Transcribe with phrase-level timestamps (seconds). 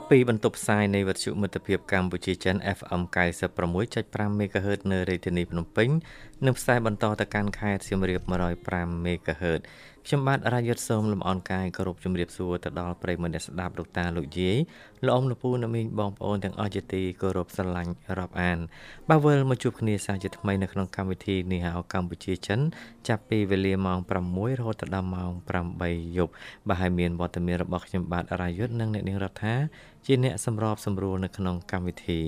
[0.00, 3.02] បពីបន្ទប់ផ្សាយនៃវិទ្យុមិត្តភាពកម្ពុជាចិន FM
[3.74, 5.88] 96.5 MHz នៅរាជធានីភ្នំពេញ
[6.46, 8.20] និងផ្សាយបន្តទៅកាន់ខេត្តសៀមរាប
[8.64, 9.60] 105 MHz
[10.08, 14.56] ខ្ញុំបាទរាយុទ្ធសូមលំអរកាយគោរពជំរាបសួរទៅដល់ប្រិយមិត្តអ្នកស្ដាប់លោកតាលោកយាយ
[15.04, 18.58] លោកអ៊ំលោកពូអ្នកមីងបងប្អូនទាំងអស់ជាទីគោរពស្រឡាញ់រាប់អាន
[19.08, 22.60] បាទវិលមកជួបគ្នាសាជាថ្មីនៅក្នុងកម្មវិធីនេះហៅកម្ពុជាចិន
[23.08, 23.98] ចាប់ពីវេលាម៉ោង
[24.30, 25.30] 6រហូតដល់ម៉ោង
[25.74, 26.32] 8យប់
[26.68, 29.54] បាទហើយមានវត្តមានរបស់ខ្ញុំបាទរាយុទ្ធនិងអ្នកនាងរដ្ឋា
[30.06, 32.20] ជាអ្នកសម្របសម្រួលនៅក្នុងកម្មវិធី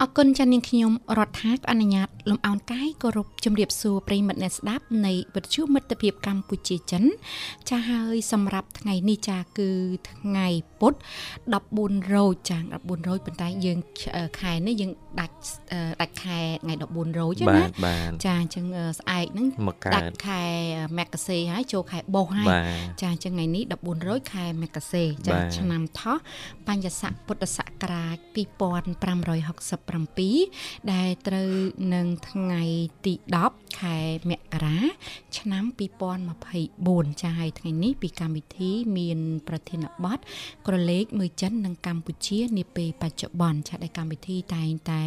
[0.00, 7.04] អរគុណចានាងខ្ញុំរដ្ឋាអនុញ្ញាតលំអោនកាយគោរពជំរាបសួរប្រិយមិត្តអ្នកស្ដាប់នៃវិទ្យុមិត្តភាពកម្ពុជាចិន
[7.70, 9.70] ចាហើយសម្រាប់ថ្ងៃនេះចាគឺ
[10.10, 10.48] ថ្ងៃ
[10.80, 10.94] ពុធ
[11.54, 13.78] 14រោចចា14រោចប៉ុន្តែយើង
[14.40, 15.36] ខែនេះយើងដាច់
[16.00, 17.62] ដាច់ខែថ្ងៃ14រោចណា
[18.24, 18.64] ចាអញ្ចឹង
[18.98, 19.46] ស្អែកហ្នឹង
[19.94, 20.42] ដាច់ខែ
[20.98, 22.48] មករាហើយចូលខែបុស្សហើយ
[23.00, 26.16] ចាអញ្ចឹងថ្ងៃនេះ14រោចខែមករាចាឆ្នាំថោះ
[26.68, 28.28] បញ្ញស័កពុទ្ធសករាជ2567
[30.92, 31.50] ដែលត្រូវ
[31.94, 32.62] នឹងថ្ងៃ
[33.06, 33.14] ទី
[33.46, 33.98] 10ខែ
[34.30, 34.78] មករា
[35.38, 35.64] ឆ្នាំ
[36.42, 40.18] 2024ចាហើយថ្ងៃនេះពីកម្មវិធីមាន ប្រធានបទ
[40.66, 45.02] ក្រឡេកមើលចិននិងកម្ពុជានាពេលបច្ចុប្បន្នចាដែលកម្មវិធីតែងតែ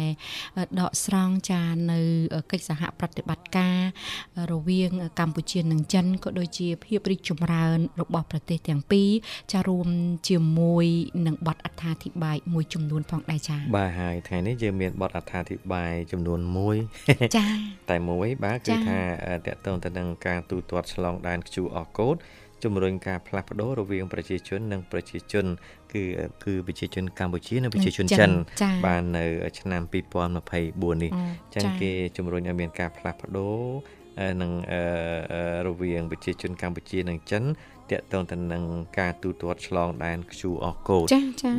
[0.80, 2.00] ដកស្រង់ចានៅ
[2.50, 3.78] កិច្ចសហប្រតិបត្តិការ
[4.52, 9.10] រវាងកម្ពុជានិងចិនក៏ដូចជាភាពរីកចម្រើន របស់ប្រទេសទាំងពីរ
[9.52, 9.88] ចារួម
[10.28, 10.86] ជាមួយ
[11.26, 16.40] នឹងបទអត្ថាធិប្បាយមួយចំនួនផងដែរចា៎បាទហើយថ្ងៃនេះយើងមានបទអត្ថាធិប្បាយចំនួន
[16.86, 17.50] 1ចា៎
[17.90, 18.98] តែមួយបាទគឺថា
[19.46, 22.20] តកតងទៅនឹងការទូទាត់ឆ្លងដែន QR code
[22.64, 25.46] ជំរុញការផ្លាស់ប្ដូររវាងប្រជាជននិងប្រជាជន
[25.92, 26.02] គឺ
[26.44, 28.30] គឺប្រជាជនកម្ពុជានិងប្រជាជនចិន
[28.86, 29.24] បាននៅ
[29.58, 31.10] ឆ្នាំ2024នេះ
[31.54, 33.64] ចឹងគេជំរុញឲ្យមានការផ្លាស់ប្ដូរ
[34.42, 34.52] នឹង
[35.68, 37.42] រវាងប្រជាជនកម្ពុជានិងចិន
[37.92, 38.62] តកតងទៅនឹង
[38.98, 41.08] ការទូទាត់ឆ្លងដែន QR code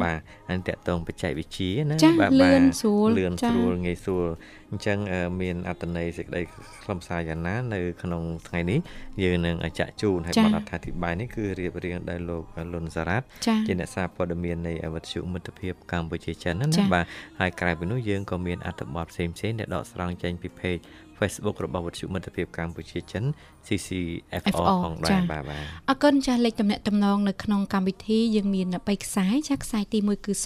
[0.03, 0.19] បាទ
[0.49, 4.27] ហើយតកតងបច្ចេកវិទ្យាណាបាទលឿនស្រួលលឿនស្រួលងាយស្រួល
[4.71, 4.97] អញ្ចឹង
[5.41, 6.41] មានអត្តន័យសេចក្តី
[6.83, 8.79] ខ្លឹមសារយ៉ាងណានៅក្នុងថ្ងៃនេះ
[9.23, 12.43] យើងនឹងចាក់ជូនហើយបទអត្ថាធិប្បាយនេះគឺរៀបរៀងដោយលោក
[12.73, 13.25] លុនសារ៉ាត់
[13.67, 17.05] ជាអ្នកសារព័ត៌មាននៃអវត្តជមិត្តភាពកម្ពុជាចិនណាបាទ
[17.39, 20.81] ហើយក្រៅពីនោះយើងក៏មានអត្ថបទផ្សេងៗដែលដកស្រង់ចេញពី page
[21.19, 23.23] Facebook របស់វិទ្យុមិត្តភាពកម្ពុជាចិន
[23.67, 30.33] CCFR ផងដែរបាទបាទអរគុណចាស់លេខតំណែងតំណងនៅក្នុងកម្មវិធីយើងមាន3ខ្សែចាស់ខ្សែទី1គឺ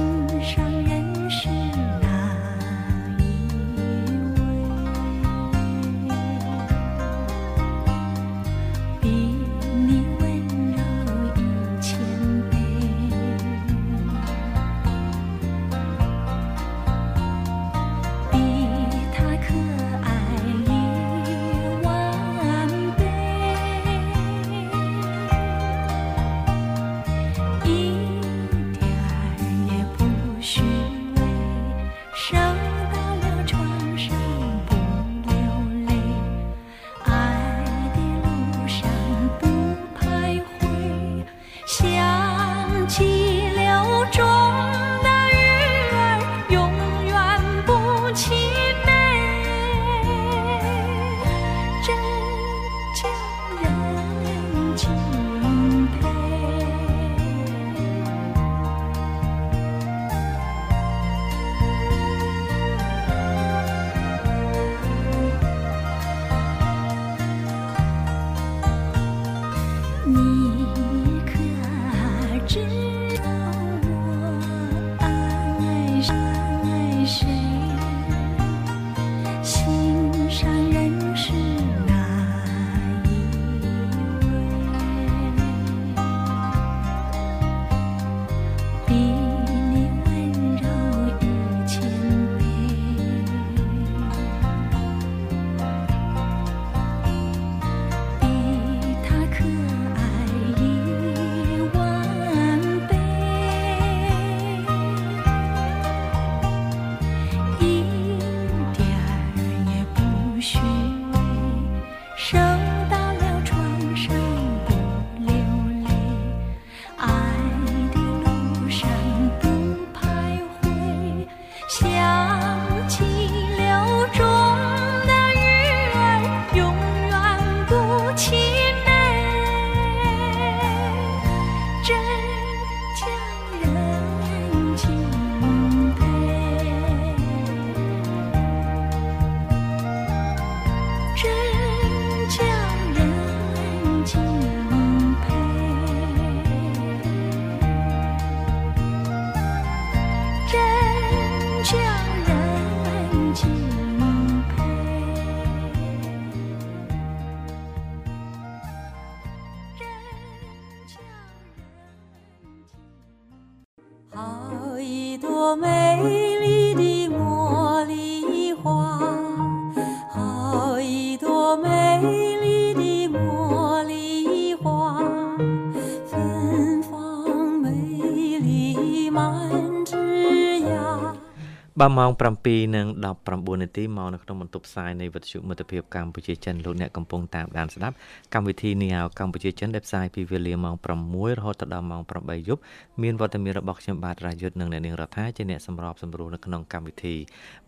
[181.82, 187.96] បាទម៉ោង7:19នាទីមកនៅក្នុងបន្ទប់ផ្សាយនៃវិទ្យុមិត្តភាពកម្ពុជាចិនលោកអ្នកកំពុងតាមដានស្ដាប់
[188.34, 192.62] កម្មវិធីនីហៅកម្ពុជាចិនដែលផ្សាយពីវេលាម៉ោង6រហូតដល់ម៉ោង8យប់
[193.02, 197.16] មានវត្តមានរបស់ខ្ញុំបាទរាយុទ្ធនិងអ្នកនាងរដ្ឋាជាអ្នកសម្របសម្រួលនៅក្នុងកម្មវិធី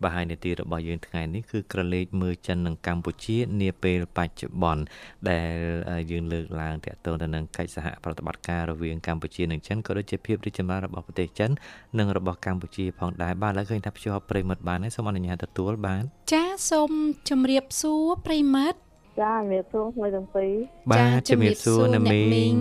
[0.02, 4.82] បាទហើយនាទីរបស់យើងថ្ងៃនេះគឺក្រឡេកមើលចិននិងកម្ពុជានាពេលបច្ចុប្បន្ន
[5.30, 5.54] ដែល
[6.10, 11.50] យើងលើកឡើងទាក់ទងទៅនឹងកិច្ចសហប្រតិបត្តិការរវាងកម្ពុជានិងចិនក៏ដូចជាភាពរីកចម្រើនរបស់ប្រទេសចិន
[11.98, 16.02] និងរបស់កម្ពុជាផងដែរបាទឥឡូវឃើញថាភ្ជាប់ប្រិមិត្តបានហើយសូមអនុញ្ញាតទទួលបាន
[16.32, 16.90] ចាសូម
[17.28, 18.78] ជម្រាបសួរប្រិមិត្ត
[19.22, 20.52] ចាជំរាបសួរមួយទាំងពីរ
[20.92, 22.52] បាទជំរាបសួរអ្នកមីង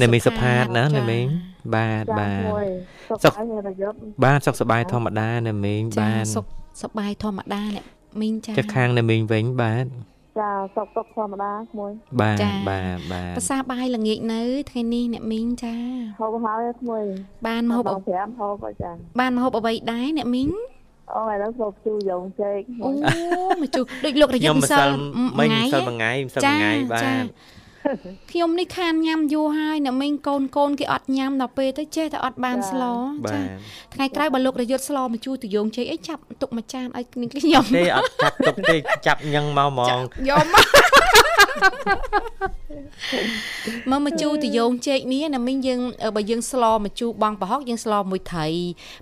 [0.00, 1.26] អ្នកមីងសុផាតណាអ្នកមីង
[1.74, 2.68] បាទចាបាទមួយ
[3.08, 6.44] សុខសុខហើយមានរយុទ្ធបាទសុខសប្បាយធម្មតាអ្នកមីងចាបាទសុខ
[6.82, 7.84] សប្បាយធម្មតាអ្នក
[8.20, 9.86] មីងចាចុះខាងអ្នកមីងវិញបាទ
[10.38, 15.76] ចាសុខសុខធម្មតាមួយបាទចាបាទបាទភាសាបាយល្ងាចនៅថ្ងៃនេះអ្នកមីងចា
[16.20, 17.04] ហូបហើយមួយ
[17.46, 20.50] បានមហូបម៉ោង5ហូបហើយចាបានមហូបអ្វីដែរអ្នកមីង
[21.12, 22.90] អូឥឡូវសូបជូរយងចេកអូ
[23.62, 27.24] មកជួដូចលោករខ្ញុំយុទ្ធម្ម្សិសិលលមិញថ្ងៃម្សិលមួយថ្ងៃម្សិលមួយថ្ងៃបាទ
[28.30, 32.82] ខ្ញុំនេះខានញ៉ាំយូរហើយអ្នកមីងកូនកូនគេអត់ញ៉ាំដល់ពេលទៅចេះតែអត់បានស្ល
[33.26, 33.48] បាចាទ
[33.94, 39.88] ថ្ងៃក្រោយបើលោករយុទ្ធស្លមកជួទៅយងជ័យអីចាប់ទុកមួយចានឲ្យគ្នាខ្ញុំទេអត់ចាប់ទុកទេចាប់ញឹងមកហ្មង
[40.28, 40.66] យកមក
[43.90, 45.80] មកមកជូទៅយងជែកនេះណាមីងយើង
[46.16, 48.46] បើយើងស្លមកជូបងប្រហុកយើងស្លមួយត្រី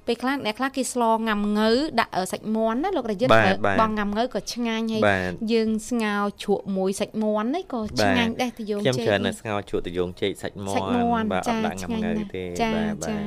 [0.06, 1.70] ពេលខ្លះអ្នកខ្លះគេស្លងាំងើ
[2.00, 3.32] ដាក់សាច់មាន់ណាលោករយុទ្ធ
[3.80, 13.22] បងងាំងើក៏ឆ្ងាញ់ហើយបាទយើងស្ងោរជ្រក់មួយសាច់មាន់នេះក៏ឆ្ងាញ់ដែរទៅយងខ្ញុំជែកច្រើនតែនេះស្ងោរជក់ទៅយងចេកសាច់មាសាច់មាន់បាទអចាត់ដាក់ងាំឆ្ងាញ់ងើណាស់ទេចាបាទបាចាទ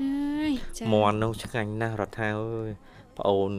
[0.00, 2.70] ហើយចាមាន់នោះឆ្ងាញ់ណាស់រដ្ឋាអើយ
[3.18, 3.52] ប្អូន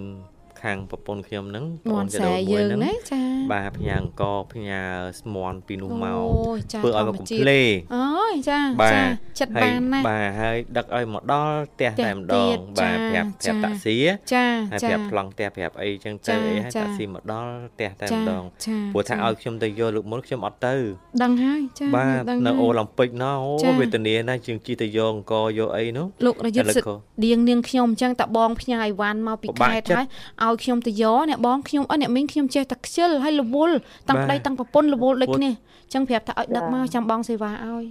[0.65, 3.21] ខាងប្រពន្ធខ្ញុំហ្នឹងមាន់ចស្រែដូនមួយយើងហ្នឹងណាចា
[3.53, 4.81] បាទផ្ញើអង្គផ្ញើ
[5.21, 7.61] ស្មន់ពីនោះមកអូចាធ្វើឲ្យមកធម្មកំជាតិភ្លេ
[7.95, 9.05] អូយចាបាទចា
[9.39, 13.95] ចិត្តហើយបានណាស់បាទហើយដឹកឲ្យមកដល់ផ្ទះផ្ទះតែម្ដទៀងតបាទចាប្រាប់ប្ចារាប់តាក់ស៊ី
[14.33, 20.75] ចាហើយចាប្រាប់ប្លង់ផ្ទះប្រាប់អីចឹងចាទៅអីហើយចាតាក់ស៊ីមកដល់ផ្ទះតែចាម្ដងចាព្រោះថាចាឲ្យខ្ញុំទៅយកលើកមុនខ្ញុំអត់ទៅ
[21.23, 26.95] ដឹងហើយចាបាទដឹងនៅហើយអូឡ িম্প ពិកណោចាអូវេទនាណាស់ជាងជិះទៅយកអង្គយកអីនោះលោករយុទ្ធឥឡូវសិតក៏
[27.25, 30.07] ដៀងនាងខ្ញុំអញ្ចឹងតបងផ្ញើអីវ៉ាន់មកពីពិបាកខេត្តចិត្តហើយ
[30.55, 33.77] ឲ្យខ្ញុំទៅយកអ្នកបងខ្ញុំអត់អ្នកមីងខ្ញុំចេះតែខ្ជិលហើយរវល់
[34.09, 37.85] តាំងបាទប្តីតាំងប្រពន្ធរវល់ដូចពួកគ្នាអញ្ចឹងប្រាប់ថាឲ្យដឹកមកចាំបងសេវាឲ្យ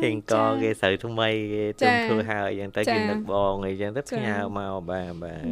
[0.00, 5.42] គេអង្គគេស្រូវថ្មីគេចាជុំធ្វើហើយអញ្ចឹងទៅចាគេនឹកបងអីចឹងទៅចាផ្ញើមកបាទបាទ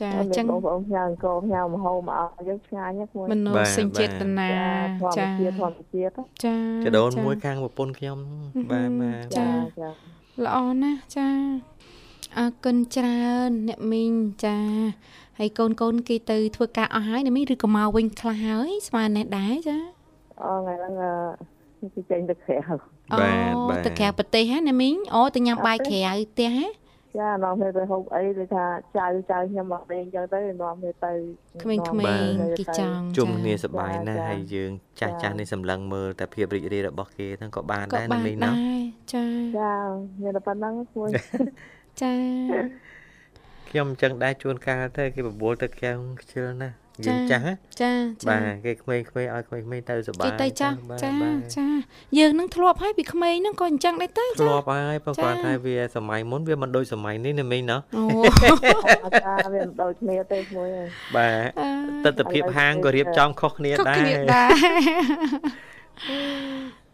[0.00, 4.66] ចាអអញ្ចឹងបងប្អូនផ្ញើអង្គផ្ញើមហូបមកឲ្យយើងឆ្ងាញ់ណាស់មួយមនោបាទសញ្ចេតនាចា
[5.00, 8.18] ធម្មចាជាតិធម្មជាតិចាចដូនចាមួយខាងប្រពន្ធខ្ញុំ
[8.70, 9.50] បាទបាទចាចា
[9.80, 9.90] ចា
[10.44, 11.28] ល្អណាស់ចា
[12.38, 14.14] អរគុណច្រើនអ្នកមីង
[14.44, 14.58] ចា
[15.38, 19.78] ហើយកូនកូនគេទៅធ្វើការអស់ហើយអ្នកមីងឬក៏មកវិញខ្លះហើយស្មើនេះដែរចា
[20.42, 26.00] អូថ្ងៃហ្នឹងអឺគេចេញទៅក្រៅបាទបាទទៅក្រៅប្រទេសហ៎អ្នកមីងអូទៅញ៉ាំបាយក្រៅ
[26.32, 26.66] ផ្ទះហ៎
[27.18, 28.64] ចានាំគ្នាទៅហូបអីដូចថា
[28.96, 31.12] ចៅចៅខ្ញុំមកវិញអញ្ចឹងទៅនាំគ្នាទៅ
[31.62, 38.82] ក្មេងបាទៗគេចង់ជុំគ្នាសប្បាយណាស់ចាហើយយើងចាស់ចាចាស់នេះសម្លឹងមើលតែភាពរីករាយរបស់គេហ្នឹងក៏បានក៏ដែរបាណានមីងដណាែរ
[39.14, 39.26] ចា
[39.58, 39.74] ចា
[40.22, 41.10] មានតែប៉ុណ្្នឹងមួយ
[42.02, 42.12] ចា
[43.68, 51.66] ខ្ញុំអញ្ចឹងដែរជួនកាលទៅគេបបួលទៅខាងខ្ជិលណាស់យើងចាស់ណាចាចាបាទគេក្មេងៗឲ្យក្មេងៗទៅសប្បាយគេទៅចាស់បាទចាបាទចា
[52.18, 58.02] យើងនឹងធ្លាប់ហើយពីក្មេងហ្នឹងក៏អញ្ចឹងដែរទៅធ្ចាលាប់ហើយប៉ុន្តែចាគាត់ថាវាសម័យមុនវាមិនដូចសម័យនេះណាមីងណាអូ
[59.22, 61.50] ចាវាមិនដូចគ្នាទេមួយហើយបាទ
[62.04, 64.48] អឺទស្សនវិជ្ជាហាងក៏រៀបចំខុសគ្នាខុសដែរគ្នាដែរ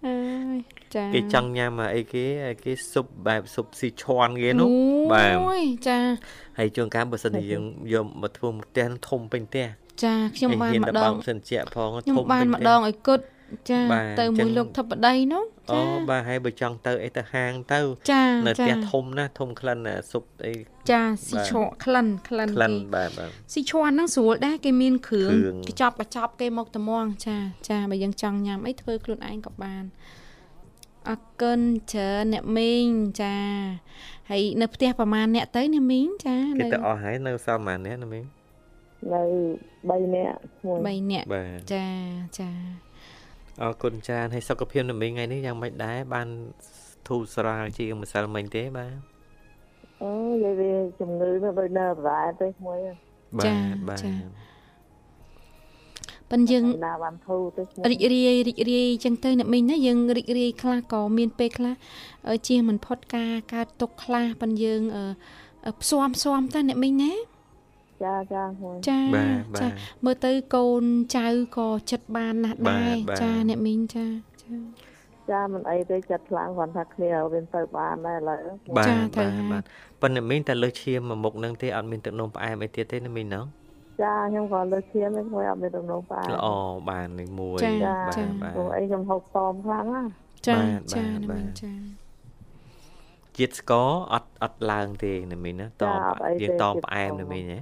[0.06, 0.16] អើ
[0.54, 0.58] យ
[0.94, 2.24] ចាគេចង់ញ៉ាំអីគេ
[2.64, 4.68] គេស៊ុបបែបស៊ុបស៊ីឈាន់គេនោះ
[5.12, 5.98] បាទអូយចា
[6.58, 9.66] ហើយជួនកាលបើសិនជាយើងយកមកធ្វើមួយផ្ទះហ្នឹងធំពេញផ្ទះ
[10.04, 13.24] ចាខ្ញុំបានហ៊ាម្តែដបើងកសិនជាផងខ្ញុំធំបានពេញម្ផ្ទះដងឲ្យគត់
[13.70, 17.80] ចាបាទទៅចឹមួយងលោកធិបតីនោះអូចាបាទហើយបើចង់ទៅអីទៅហាងទៅ
[18.12, 20.54] ចានៅផ្ទះចាធំណាស់ធំក្លិនអាស៊ុបអី
[20.90, 29.84] ចាស៊ីបាទឆក់ក្លិនក្លិនក្លិនគេបាទបាទស៊ីឈ័នហ្នឹងស្រួលដែរគេមានគ្រឿងគ្រឿងកញ្ចប់កញ្ចប់គេមកត្មងចាចាបើយើងចង់ញ៉ាំអីធ្វើខ្លួនឯងក៏បាន
[31.08, 31.60] អរគុណ
[31.92, 32.88] ច្រើនអ្នកមីង
[33.20, 33.36] ចា
[34.30, 38.24] ហើយនៅផ្ទះប្រហែលអ្នកទៅអ្នកមីងចាគេនៅទៅអស់ហើយនៅសល់ប៉ុន្មានអ្នកណាមីង
[39.12, 39.22] នៅ
[39.88, 41.86] 3នាក់មួយ3អ្នកបាទចា
[42.38, 42.50] ចា
[43.60, 46.28] អរគុណច្រើនហើយសុខភាពណាមីងថ្ងៃនេះយ៉ាងម៉េចដែរបាន
[47.08, 48.92] ធូរស្រាលជាងម្សិលមិញទេបាទ
[50.02, 52.96] អូនិយាយវាជំងឺនោះដូចនៅប្រែទេមួយហើយ
[53.38, 54.12] បាទបាទចា
[56.30, 61.74] ប៉ិនយើងណាបានធូរទៅខ្ញុំរីករាយរីករាយចឹងទៅអ្នកមីងណាយើងរីករាយខ្លះក៏មានពេលខ្លះ
[62.28, 65.04] អឺជៀសមិនផុតការកើតទុកខ្លះប៉ិនយើងអឺ
[65.66, 67.12] អឺផ្សំផ្សំតាអ្នកមីងណា
[68.04, 69.70] ចាចាខ្ញុំចាបាទបាចាទ
[70.04, 70.84] មើលទៅកូន
[71.16, 74.06] ចៅក៏ចិត្តបានណាស់បាដែរទបាទចាអ្នកមីងចា
[74.42, 74.54] ចា
[75.30, 78.38] ចាមិនអីទេចិត្តខ្លាំងគាត់ថាគ្នាវាទៅបានដែរឥឡូវ
[78.76, 79.62] បាទចាទៅបាទហើយបាទ
[80.00, 83.44] ប៉ុន្តែមីងតែលើសឈាមមួយមុខហ្នឹងទេអត់មានទឹកនោមផ្អែមអីទៀតទេណាមីងណោះ
[84.02, 86.46] ចាខ្ញុំក៏លើកឈាមឯងខ្ញុំអត់មានទំនោរបានល្អ
[86.90, 90.04] បាននេះមួយចាចាបាទចាបាទព្រោះអីខ្ញុំហូបតមខ្លាំងណា
[90.48, 91.72] ចាបាទចាបាទអ្នកមីងបាទចា
[93.38, 97.58] ជាតិស្ករអត់អត់ឡើងទេណាមីងណាតចាមអត់អីយើងទេតមជាតិផ្អែមស្ករណាមីងណា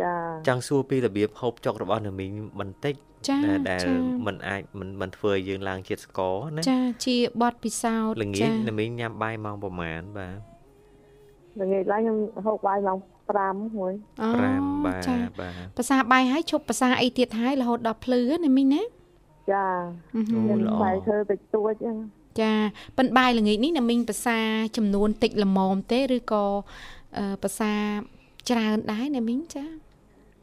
[0.00, 0.12] ចា
[0.48, 2.94] ចង់សួរពីរបៀបហូបចុករបស់ណាមីងបន្តិច
[3.28, 3.92] ចា ដែលដែល ចា
[4.26, 10.36] มันអាចมันมันធ្វើឲ្យយើងឡើងជាតិស្ករណា ចាជាបទពិសោធន៍ ល្ងា ចា ចណាមីងញ៉ាំបាយម៉ោងប្រហែលបាទ
[11.60, 12.98] ល្ងាចឡើងខ្ញុំហូបបាយម៉ោង
[13.38, 18.82] 5មួយ អូ 5បាទ ចា បាទ ភាសាបាយហើយឈប់ភាសាអីទៀតហើយរហូតដល់ភ្លឺណាមីងណា
[19.52, 19.66] ចា
[20.14, 21.96] អឺហឹម អូ ខ្ញុំ ល្អ បាយធ្វើតិចតួចហ្នឹង
[22.40, 22.52] ចា
[22.98, 24.38] ប៉ិនបាយល្ងាចនេះណាមីងភាសា
[24.76, 26.44] ចំនួនតិចល្មមទេឬក៏
[27.18, 27.72] អឺភាសា
[28.50, 29.64] ច្រើនដែរណាមីងចា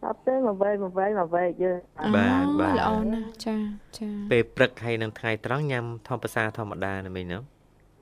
[0.05, 1.79] អត់ទេមកវែងមកវែងមកវែងយើង
[2.17, 3.57] បាទអូបាទល្អណាស់ចា
[3.99, 7.39] ចាពេលព្រឹកហើយនឹងថ្ងៃត្រង់ញ៉ាំធម្មតាធម្មតាណាមីងណា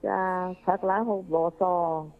[0.08, 0.22] ចា
[0.66, 1.62] ផឹកឡើងហូបបស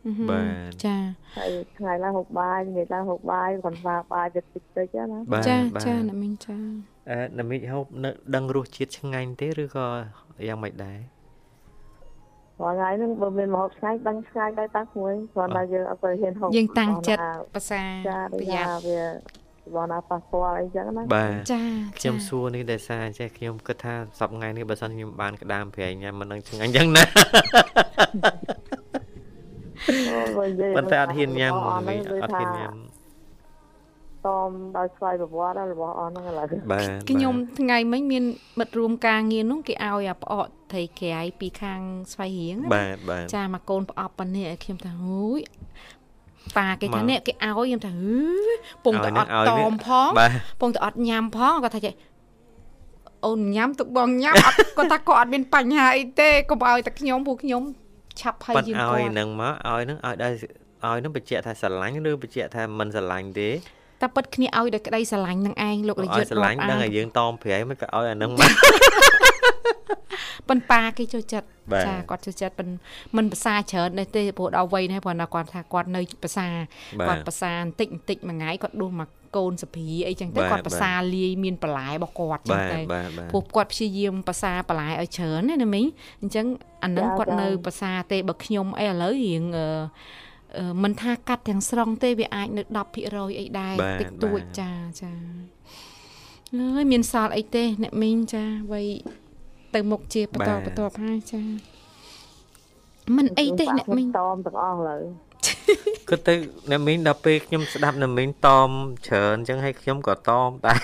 [0.07, 0.97] អឺហឹមបាទចា
[1.37, 6.57] ហើយថ្ងៃឡើងហូបបាយល្ងាចឡើងហូបបាយគាត់ថាបាយតិចតិចតិចណាបាទចាបាទចាណាមីងចា
[7.11, 9.87] អឺណាមីងហូបនៅដឹងរសជាតិឆ្ងាញ់ទេឬក៏
[10.49, 10.99] យ៉ាងម៉េចដែរ
[12.61, 19.03] រាល់ថ្ងៃហ្នឹងបើមានម្ហូបឆ្ងាញ់ដឹងឆ្ងាញ់ដែរតាមួយគ្រាន់តែយើងអត់ទៅហ៊ានហូបយើងតាំងចិត្តបងណាភាសាចាដូចប្រយ័ថាត្នវា
[19.75, 21.61] បងណាប៉ះពាល់អីចឹងណាបាទចា
[21.99, 27.05] ខ្ញុំចាសួរនេះដោយសារចេះខ្ញុំគិតថាសប្តាហ៍នេះបើសិនខ្ញុំបានក្តាមប្រៃញ៉ាំមិនដឹងឆ្ងាញ់យ៉ាងណា
[30.39, 32.75] បើនិយាយប៉ុន្តែអត់ហ៊ានញ៉ាំរបស់អស់ណាមីហ្នឹងងអត់ហ៊ានញ៉ាំ
[34.27, 38.25] តមដោយស្វ័យប្រវត្តិរបស់អស់ហ្នឹងឥឡូវបាទខ្ញុំថ្ងៃមិញមាន
[38.59, 41.81] មិត្តរួមការងារនោះគេឲ្យអាផ្អកត្រីក្រៃពីខាង
[42.13, 45.41] ស្វ័យរៀងណាបាទបាទចាមកកូនប្រអប់ប៉ុណ្នេះឲ្យខ្ញុំថាហូយ
[46.57, 48.17] ប៉ាគេថាមកនេះគេឲ្យខ្ញុំថាហឺ
[48.85, 51.95] ពងតែអត់ឲ្យតនេះមផងបាទពងតែអត់ញ៉ាំផងគាត់ថាចេះ
[53.27, 57.63] អូនញ៉ាំទុកបងញ៉ាំអត់គាត់ថាគាត់អត់មានបញ្ហាអីទេកុំឲ្យតែខ្ញុំពួកខ្ញុំ
[58.21, 60.35] ឆាប់ហើយប៉ិនយើងឲ្យគាត់នឹងមកឲ្យនឹងឲ្យដល់
[60.85, 63.51] ឲ្យនឹងបញ្ជាក់ថាស្រឡាញ់ឬបញ្ជាក់ថាមិនស្រឡាញ់ទេ
[64.01, 68.51] តែពិតគ្នាឲ្យដោយក្តីស្រឡាញ់នឹងឯងលោករឲ្យយុទ្ធស្រឡាញ់រាប់ដឹងអានឲ្យយើងតមប្រៃមិនក៏ឲ្យអានឹងមក
[70.49, 72.69] ប៉ុនប៉ាគេចូលចិត្តបាទចាគាត់ចូលចិត្តប៉ុន
[73.17, 76.47] មិនភាសាច្រើនដែរទេព្រោះដល់វ័យនេះព្រោះតែគាត់ថាគាត់នៅភាសា
[77.01, 85.87] បាទគាត់ភាសាបន្តិចបន្តិចមួយថ្ងៃគាត់ដួសមកកូនសភីអីចឹងទៅបាទគាត់ភាសាលាយមានបន្លែរបស់គាត់ចឹងបាទទៅបាទបាទព្រោះគាត់ព្យាយាមភាសាបន្លែឲ្យច្រើនណាណាមីង
[86.23, 86.47] អញ្ចឹង
[86.85, 89.67] អានឹងគាត់នៅភាសាទេបើខ្ញុំអីឥឡូវរៀងអឺ
[90.59, 92.63] អឺមិនថាកាត់ទាំងស្រុងទេវាអាចនៅ
[93.01, 94.71] 10%អីដែរបាទតិចតួចបាទចា
[95.01, 95.13] ចា
[96.77, 98.87] ហើយមានសល់អីទេអ្នកមីងចាវ័យ
[99.75, 101.41] ទៅមុខជាបន្តបន្តហើយចា
[103.17, 105.01] មិនអីទេអ្នកមីងតមទាំងអស់ឥឡូវ
[106.09, 106.35] គិតទៅ
[106.71, 108.69] អ្នកមីងដល់ពេលខ្ញុំស្ដាប់អ្នកមីងតម
[109.07, 110.79] ច្រើនអញ្ចឹងឲ្យខ្ញុំក៏តមដែរ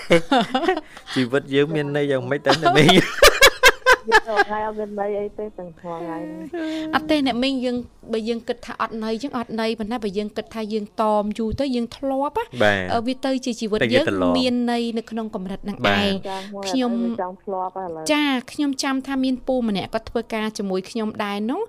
[1.15, 3.40] ជីវិតយើងមានន័យយ៉ាងម៉េចទៅអ្នកមីងយើងទៅ
[4.47, 6.21] ថ្ងៃអត់មានន័យអីទេទាំងថ្ងៃហ្នឹង
[6.95, 7.77] អត់ទេអ្នកមីងយើង
[8.13, 21.61] បើយើងគិតថាអត់ន័យចឹងអត់ន័យប៉ុន្តែបើយើងគិតថាយើងតមយូរទៅយើងធ្លាប់ណាបាទអឺវាទៅជាជីវិតតែយើងយើងត្រឡប់មានន័យនៅក្នុងកម្រិតហ្នឹងបាទឯងចាមួយខ្ញុំអត់ទៅចង់ធ្លាប់ហើយឥឡូវចាខ្ញុំចាំថាមានពូម្នាក់គាត់ធ្វើការជាមួយខ្ញុំដែរនោះ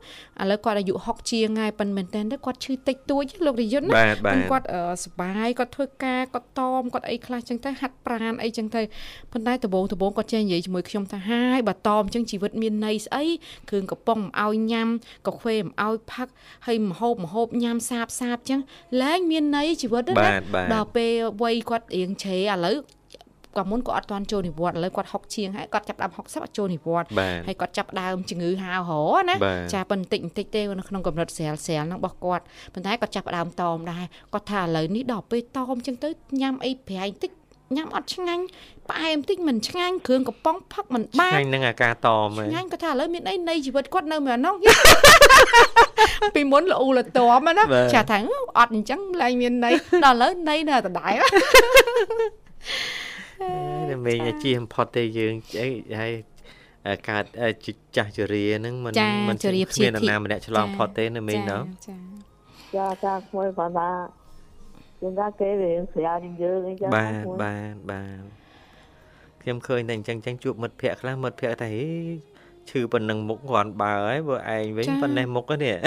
[0.42, 8.82] ឥឡូវគាត់អាយុ60ជាងហើយប៉ុន្តែមែនតើទៅគាត់ឈឺតិចតួចលោករយុទ្ធណាបាទបាទប៉ុន្តែគាត់អឺសប្បាយគាត់ធ្វើការគាត់តមគាត់អីខ្លះចឹងទៅហាត់ប្រាណអីចឹងទៅ
[9.32, 13.24] ប៉ុន្តែដំបូងដំបូងគាត់ចេះនិយាយជាមួយខ្ញុំថាហាយបើតមចឹងជីវិតមានន័យស្អី
[13.70, 14.88] គ្រឿងកំប៉ុងមិនឲ្យញ៉ាំ
[15.26, 16.28] កាហ្វេមិនឲ្យផឹក
[16.66, 18.60] ហើយមហូបមហូបញ៉ាំសាបសាបចឹង
[19.02, 21.12] ឡើងមានន័យជីវិតណាបាទបាទដល់ពេល
[21.42, 22.78] វ័យគាត់រៀងជ្រេឥឡូវ
[23.56, 36.08] ក៏មុនក៏អត់ទាន់ចូលនិវត្តន៍ឥឡូវគាត់60ជាងហើយគាត់ចាប់ដើម60អត់ចូលនិវត្តន៍បាទហើយគាត់ចាប់ដើមជំងឺហាវហរណាបាទចាប៉ុន្តែបន្តិចបន្តិចទេនៅក្នុងកម្រិតស្រាលស្រាលហ្នឹងរបស់គាត់ប៉ុន្តែគាត់ចាប់ដើមតមដែរគាត់ថាឥឡូវនេះដល់ពេលតមចឹងទៅ
[36.40, 37.30] ញ៉ាំអីប្រៃបន្តិច
[37.75, 38.43] ញ៉ាំអត់ឆ្ងាញ់
[38.89, 44.55] ផ្អែមបន្តិចមិនឆ្ងាញ់គ្រឿងកំប៉ុងផឹកមិនបា ឆ្ងា ន ញ់នឹងអាការតមហ៎ ឆ្ងាញ់គាត់ថាឥឡូវមានអីនៃជីវិតគាត់នៅមែនហ្នឹង
[46.35, 49.73] ពីមុនលូលតមណាចាថាអឺអត់អញ្ចឹងឡើងមានន័យ
[50.05, 51.15] ដល់ឥឡូវន័យនៅតែដែរ
[53.89, 55.67] តែមេងអាជីបំផុតទេយើងអី
[55.99, 56.13] ហើយ
[56.89, 57.49] អាកើតអឺ
[57.95, 61.97] ចាស់ជរាហ្នឹងมัน ចា มัน ជរា គ្មាន ព្យាធិ នរណាម្នាក់ឆ្លងផុតទេណាមេងណោះ ចា
[62.75, 63.89] ចាចាក្មួយគាត់ថា
[65.02, 68.22] យើងថាគេវាស្រាលជាងយើងអីចឹងបាទក្មួយបាទបាទ
[69.42, 71.84] ខ្ញុំឃើញតែអញ្ចឹងអញ្ចឹងជួបមិត្តភ័ក្តិខ្លះមិត្តភ័ក្តិថាហេ
[72.70, 75.78] ឈឺប៉ុណ្ណឹងមុខគ្រាន់បើហើយបើឯងវិញប៉ុណ្ណេះមុខហ្នឹង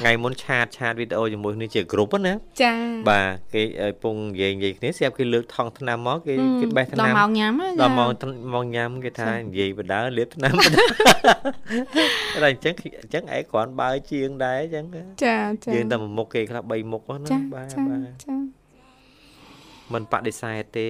[0.00, 2.74] ថ្ងៃមុនឆាតឆាតវីដេអូជាមួយគ្នាជាក្រុមណាចា
[3.08, 8.10] បាទគេឲ្យពងនិយាយនិយាយគ្នាស្រាប់គេលើកថងថ្នាំមកគេគេបេះថ្ដល់នាំម៉ោងញ៉ាំហ៎ដល់ម៉ោង
[8.52, 10.84] ម៉ោងញ៉ាំគេថានិយាយបដើលាបថ្នាំបដើ
[12.42, 14.84] តែអញ្ចឹងអញ្ចឹងឯងគ្រាន់បើជាងដែរអញ្ចឹង
[15.24, 18.55] ចាចាយើងតែមួយមុខគេខ្លះ3មុខហ្នឹងចាបាទចាបាទចា
[19.94, 20.88] มันបដិសេធទេ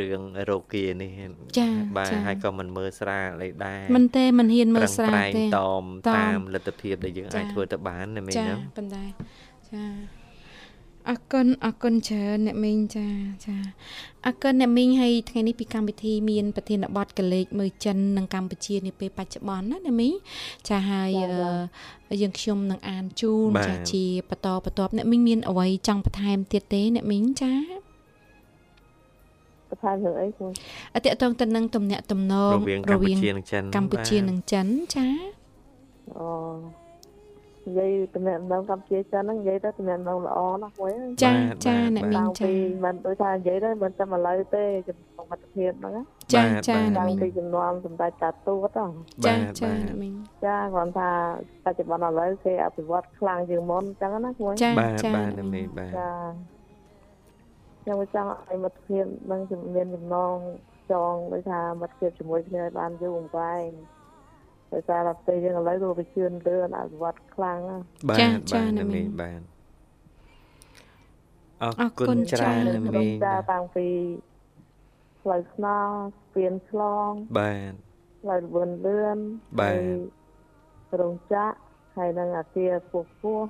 [0.00, 1.10] រឿងរោគានេះ
[1.58, 9.04] ចាបាទចាហើយក៏មិនមើលស្រាលអីដែរមិនទេមិនហ៊ានមើលស្រាលប្រឹងប្រែងទេតមតមតាមលទ្ធភាពដែលយើងចាអាចធ្វើទៅបានណាមីងចាណាប៉ុន្តែ
[9.70, 9.84] ចា
[11.10, 13.08] អរគុណអរគុណច្រើនអ្នកមីងចា
[13.46, 13.56] ចា
[14.26, 20.14] អរគុណអ្នកមីងហើយថ្ងៃនេះពីកម្មវិធីមានប្រធានបទកលេចមើលចិននិងកម្ពុជានាពេលបច្ចុប្បន្នណាអ្នកមីង
[20.68, 21.10] ចាហើយ
[22.10, 27.52] អឺយើងខ្ញុំនឹងអានជូនចាជាបន្តបន្ទាប់អ្នកមីងមានអ្វីចង់បន្ថែមទៀតទេអ្នកមីងចា
[29.72, 30.46] បន្ថែមរឿងអីគូ
[30.94, 35.06] អតិតងទៅនឹងទំនាក់ទំនងរវាងកម្ពុជានិងចិនកម្ពុជានិងចិនចា
[36.18, 36.28] អូ
[37.66, 40.90] និយាយតំណែងនៅកម្ពុជាចិនហ្នឹងនិយាយទៅតំណែងនៅល្អណាស់មួយ
[41.24, 41.32] ចា
[41.66, 42.52] ចាអ្នកមីតាំងងចាពី
[42.84, 46.02] មិនដូចថានិយាយទៅមិនតែឥឡូវទេចំណងមិត្តភាពហ្នឹងណា
[46.34, 48.90] ចាចាអ្នកតាំងមីងពីជំនាន់សម្ដេចតាទូតហ្នឹង
[49.26, 51.10] ចាចាអ្នកមីងចាគាត់ថា
[51.64, 56.10] បច្ចុប្បន្នឥឡូវគេអភិវឌ្ឍខ្លាំងជាងមុនអញ្ចឹងណាគួយចាបាទចាបាទអ្នកណាមីមីងងបាទចា
[57.82, 59.40] ខ្ញុំចង់ឲ្យមិត្តភាពនឹង
[59.74, 60.36] មានចំណង
[60.92, 63.68] ចងដូចថាមិត្តភាពជាមួយគ្នាឲ្យបានយូរអង្វែង
[64.72, 69.40] ដោយសារតែប្រទេសយើងឥឡូវក៏វាជឿនលឿនអភិវឌ្ឍខ្លាំងណាស់បាទចាបាទចាណាអ្នកមីមីងងបាទ
[71.62, 73.86] អអររគុគុណណច្រើនច្រើនណាព្រមីមងតាតាំងពី
[75.22, 77.72] ផ្លូវស្នល់ស្ពានឆ្លងបាទ
[78.22, 79.18] ផ្លូវលឿនលឿន
[79.60, 79.82] បាទហើយ
[81.00, 81.56] រោងចក្រ
[81.96, 83.40] ហើយនឹងអាគារពោះពោះ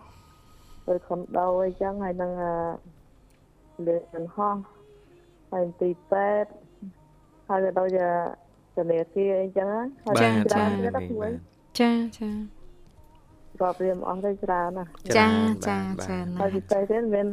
[0.88, 2.55] ដោយខុនដូអីចឹងហើយនឹងអឺ
[3.88, 4.03] លើក
[4.37, 4.57] ហោះ
[5.53, 6.51] ហើយទីពេទ្យ
[7.49, 8.09] ហើយក៏ដូចជា
[8.77, 12.31] ធនាគារអីចឹងណាហើយបាទច្រើនបាទទៀតណាណាមីងគួបាយទចាចា
[13.61, 17.27] រាប់រៀមអស់ទៅច្រើនណាស់ចាបាទចាបាទចាហើយពិសេសទៀតមាន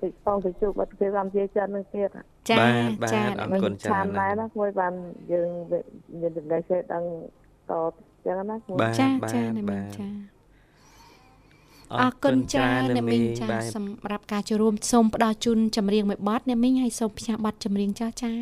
[0.00, 2.08] ទីផងទៅជួបមិត្តភាពកម្ពុជាចិននឹងទៀត
[2.50, 4.94] ចាបាទបាទចាអរមិនគុណច្រើនខានដែរណាគួយបាន
[5.32, 5.48] យើង
[6.20, 7.04] មានចំណេះចេះដឹង
[7.70, 7.72] ត
[8.26, 10.06] ចឹងណាគួយបាទចាបាទចាអ្នកមីបាងទចា
[12.00, 18.32] អរគុណច្រើនអ្នកមីងចាបាទសម្រាប់ការចូលរួមសូមផ្ដល់ជូនចម្រៀងមួយបទអ្នកមីងហើយសូមផ្សាយបទចម្រៀងចាស់ចា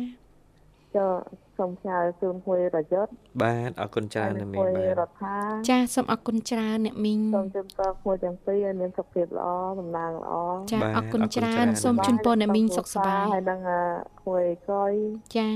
[0.95, 1.11] ចុះ
[1.57, 3.11] សូមផ្ញើជូនគួយរយុទ្ធ
[3.41, 5.35] បាទអរគុណច្រើនណាមីគួងយបាទរដ្ឋា
[5.69, 9.47] ចាសូមអរគុណច្រើនអ្នកមីងសូមជូនពរគួយទាំងពីរឲ្យមានសុខភាពល្អ
[9.79, 10.33] តំណាងល្អ
[10.71, 13.81] ចាបាទអរគុណអរគុណច្រើនច្រើនសូមជូនពរអ្នកមីងសុខសប្បាយហើយនឹងអឺ
[14.25, 14.93] គួយកយ
[15.37, 15.49] ចា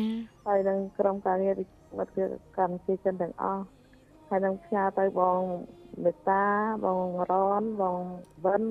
[0.48, 1.56] ហើយនឹងក្រុមការងារ
[1.98, 2.28] មិត្តភាព
[2.58, 3.64] កម្ពុជាចិនទាំងអស់
[4.30, 5.40] ហើយនឹងផ្ញើទៅបង
[6.04, 6.46] មេតា
[6.86, 8.00] បងរនបង
[8.46, 8.64] វិន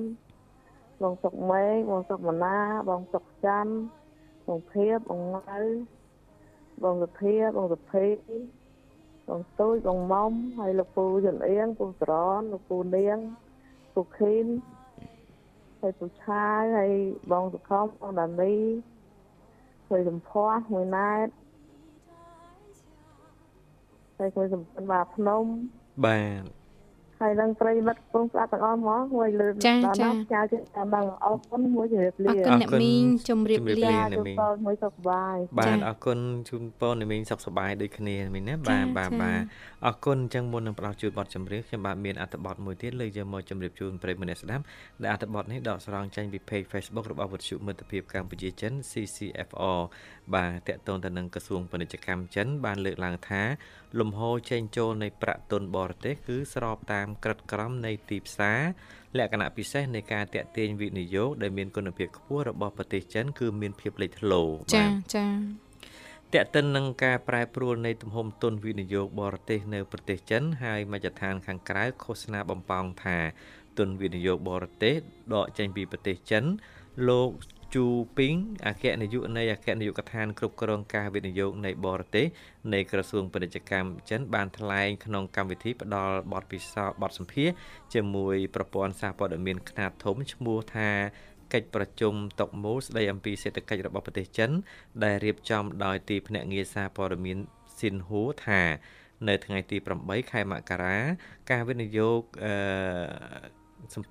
[1.01, 2.57] បងសុកម៉េងបងសុកមណា
[2.89, 3.73] បងសុកច័ន្ទ
[4.47, 5.61] បងភៀបបងងៅ
[6.83, 8.07] បងសុភាបងសុភី
[9.27, 13.17] បងទូចបងមុំហើយលោកពូយន្តអៀងពូសរនលោកពូនាង
[13.93, 14.45] ពូខីន
[15.79, 16.93] ហើយពូឆាយហើយ
[17.31, 18.55] បងសុខំបងដានី
[19.89, 21.27] ហើយសំភ័សមួយណែត
[24.17, 25.43] ហើយគួយសម្ព័ន្ធបាភ្នំ
[26.05, 26.64] បាទ
[27.21, 39.41] ហើយនឹងប្រិយមិត្តពងស្អាតទាំងអស់ហ្មងគួយលើដល់ដល់ផ្សាយជូនតាមដល់អរគុណមួយជម្រាបអលារគុណអ្នកមីងជំរាបលាជូនពរមួយសុខសប្បាយបាទអរគុណជូនពរអ្នកមីងសុខសប្បាយដូចគ្នាមីងណាបាទបាទបាទ
[39.85, 44.63] អរគុណអញ្ចឹងមុននឹងផ្ដល់ជូនបទចម្រៀងខ្ញុំបាទមានអត្ថបទមួយទៀតលើកយកមកជម្រាបជូនប្រិយមិត្តអ្នកស្ដាប់
[45.01, 49.79] ដែលអត្ថបទនេះដកស្រង់ចេញពី page Facebook របស់វិទ្យុមិត្តភាពកម្ពុជាចិន CCFR
[50.33, 53.43] បាទតកតងទៅនឹងក្រសួងពាណិជ្ជកម្មចិនបានលើកឡើងថា
[53.99, 58.59] លំហូរចេញចូលនៃប្រាក់ទុនបរទេសគឺស្របតាមក្រិតក្រមនៃទីផ្សារ
[59.17, 64.43] លក្ខណៈពិសេសនៃការតាក់ទាញវិនិយោគដែលមានគុណភាពខ្ពស់របស់ប្រទេសចិនគឺមានភាពលេចធ្លោ
[64.75, 65.27] ចាបាទចា
[66.33, 73.17] តេតិននឹងការប្រែប្រួលនៃទំហំទុនវិនិយោគបរទេសនៅប្រទេសចិនហើយមជ្ឈដ្ឋានខាងក្រៅឃោសនាបំប៉ោងថា
[73.77, 74.95] ទុនវិនិយោគបរទេស
[75.33, 76.43] ដកចេញពីប្រទេសចិន
[77.09, 77.29] លោក
[77.75, 77.85] ជូ
[78.17, 78.35] ពីង
[78.67, 82.25] អគ្គនាយកនៃអគ្គនាយកដ្ឋានគ្រប់គ្រងការវិនិយោគនៃបរទេស
[82.73, 87.55] នៃក្រសួងពាណិជ្ជកម្មចិនបានថ្លែងក្នុងកម្មវិធីផ្ដល់បទពិសោធន៍បទសម្ភាសន៍
[87.93, 90.89] ជាមួយប្រព័ន្ធសារព័ត៌មានខ្នាតធំឈ្មោះថា
[91.53, 94.49] កិច្ចប្រជុំតុកមូលស្ដីអំពីសេដ្ឋកិច្ចរបស់ប្រទេសចិន
[95.03, 97.37] ដែលរៀបចំដោយទីភ្នាក់ងារសារព័ត៌មាន
[97.77, 98.61] ស៊ីនហ៊ូថា
[99.27, 100.97] នៅថ្ងៃទី8ខែមករា
[101.51, 102.53] ការវិនិយោគអឺ
[103.59, 103.64] សម្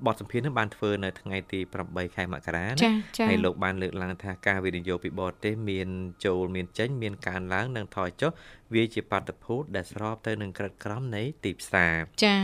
[0.06, 5.88] បត្តិសម្ភារនឹងបានធ្វើនៅថ្ងៃទី8ខែមករាណាចាចាហើយលោកបានលើកឡើងថាការវិនិយោគពីបរទេសមាន
[6.24, 8.30] ចូលមានចេញមានកើនឡើងនិងថយចុះ
[8.74, 12.37] វាជាបាតុភូតដែលស្របទៅនឹងក្រិតក្រមនៃទីផ្សារចា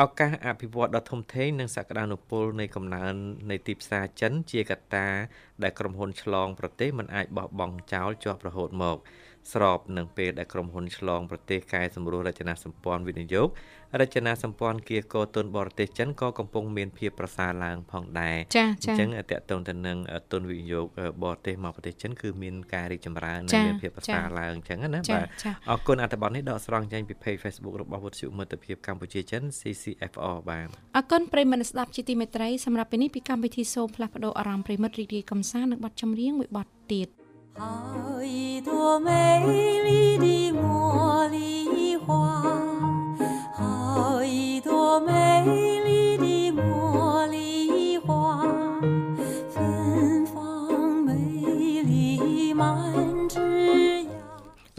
[0.00, 3.14] ឱកាសអភិវឌ្ឍដ៏ធំធេងនិងសក្តានុពលនៃកំណើន
[3.50, 5.08] នៃទីផ្សារចិនជាកត្តា
[5.62, 8.98] ដែលក្រុមហ៊ុនឆ្លងប្រទេសមិនអាចបោះបង់ចោលជាប់រហូតមក
[9.52, 13.48] ស្របនឹងពេលដែលក្រុមហ៊ុនឆ្លងប្រទេសកែសម្រួលរចនាសម្ព័ន្ធវិនិយោគ
[14.00, 19.98] រចនាសម្ព័ន្ធគៀកោទុនបរទេសចិនក៏កំពុងមានភាពប្រសើរឡើងផងដែរចាអចាញ្ចឹងតកតងទៅនឹង
[20.32, 20.84] ទុនវិនិយោគ
[21.24, 37.08] បរទេសមកប្រទេសចិនគឺមានការរីកចម្រើនចានិងមានភាពប្រសើរចាឡើងអញ្ចឹងណាចាបាទចាអរគុណអត្ថបទនេះដកស្រង់ចេញពី page Facebook របស់វិទ្យុមិត្តភាពកម្ពុជាចិន CCFR បាទអរគុណប្រិយមិត្តអ្នកស្ដាប់ជាទីមេត្រីសម្រាប់ពេលនេះពីកម្មវិធីសូមផ្លាស់ប្ដូរអារម្មណ៍ប្រិយមិត្តរីករាយកំសាន្តនឹងបទចម្រៀងមួយបទទៀត
[37.58, 39.44] 好一朵美
[39.84, 42.40] 丽的茉莉花，
[43.52, 45.44] 好一朵美
[45.84, 45.87] 丽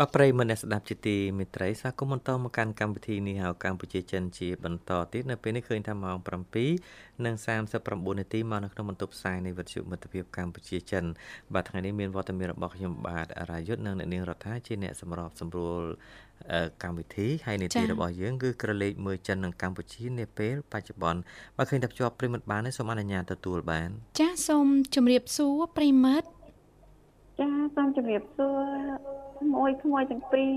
[0.02, 11.04] បាទប្រិយមិត្តអ្នកស្ដាប់ជាទីមេត្រីស្វាគមន៍បន្តមកកាន់កម្មវិធីនេះហៅកម្ពុជាចិនជាបន្តទៀតនៅពេលនេះឃើញថាម៉ោង7:39នាទីមកនៅក្នុងបន្ទប់ផ្សាយនៃវិទ្យុមិត្តភាពកម្ពុជាចិន
[11.54, 15.82] បាទថ្ងៃនេះមានវត្តមានរបស់ខ្ញុំបាទរាយុទ្ធនិងអ្នកនាងរដ្ឋាជាអ្នកសម្របសម្រួល
[16.54, 21.20] អឺកម្មវិធីហើយនីតិចា៎របស់យើងគឺក្រឡេកមើលចិននិងកម្ពុជានាពេលបច្ចុប្បន្ន
[21.58, 26.39] បាទឃើញតែភ្ជាប់ប្រិយមិត្តបានទេសូមអនុញ្ញាតទទួលបាន ចាសូមជម្រាបសួរប្រិយមិត្ត
[27.40, 29.20] ចាសូមជម្រាបសួរ
[29.56, 30.52] មួយក្មួយទាំងពីរ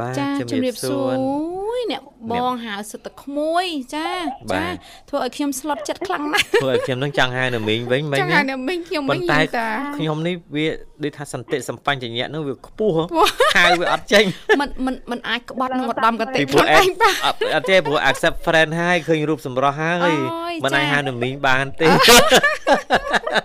[0.00, 4.08] បាទចាជំរាបសួរអូយអ្នកបងហៅសិតតែក្មួយចា
[4.52, 4.74] បាចាទ
[5.08, 10.66] ធ្វើឲ្យខ្ញុំស្លុតចិត្តខ្លាំងណាស់ធ្វើឲ្យខ្ញុំនឹងចង់ហៅនៅមីងវិញមិញចឹងណាហើយអ្នកមីងខ្ញុំប៉ុវិញន្តែនិយាយតាខ្ញុំនេះវា
[11.04, 14.24] ដូចថាសន្តិសម្បញ្ញញ្ញៈនោះវាខ្ពស់ហ៎ខ្ពស់ហៅវាអត់ចេញ
[14.60, 20.12] មិនមិនមិនអាចក្បត់នឹងឧត្តមកតេពីខព្រោះខ្លួនអេឯងបាទអត់អត់ទេព្រោះ accept friend ហើយឃើញរូបសម្រស់ហើយអូ
[20.52, 23.39] យមិនចាអាចហៅនៅមីងបានទេអត់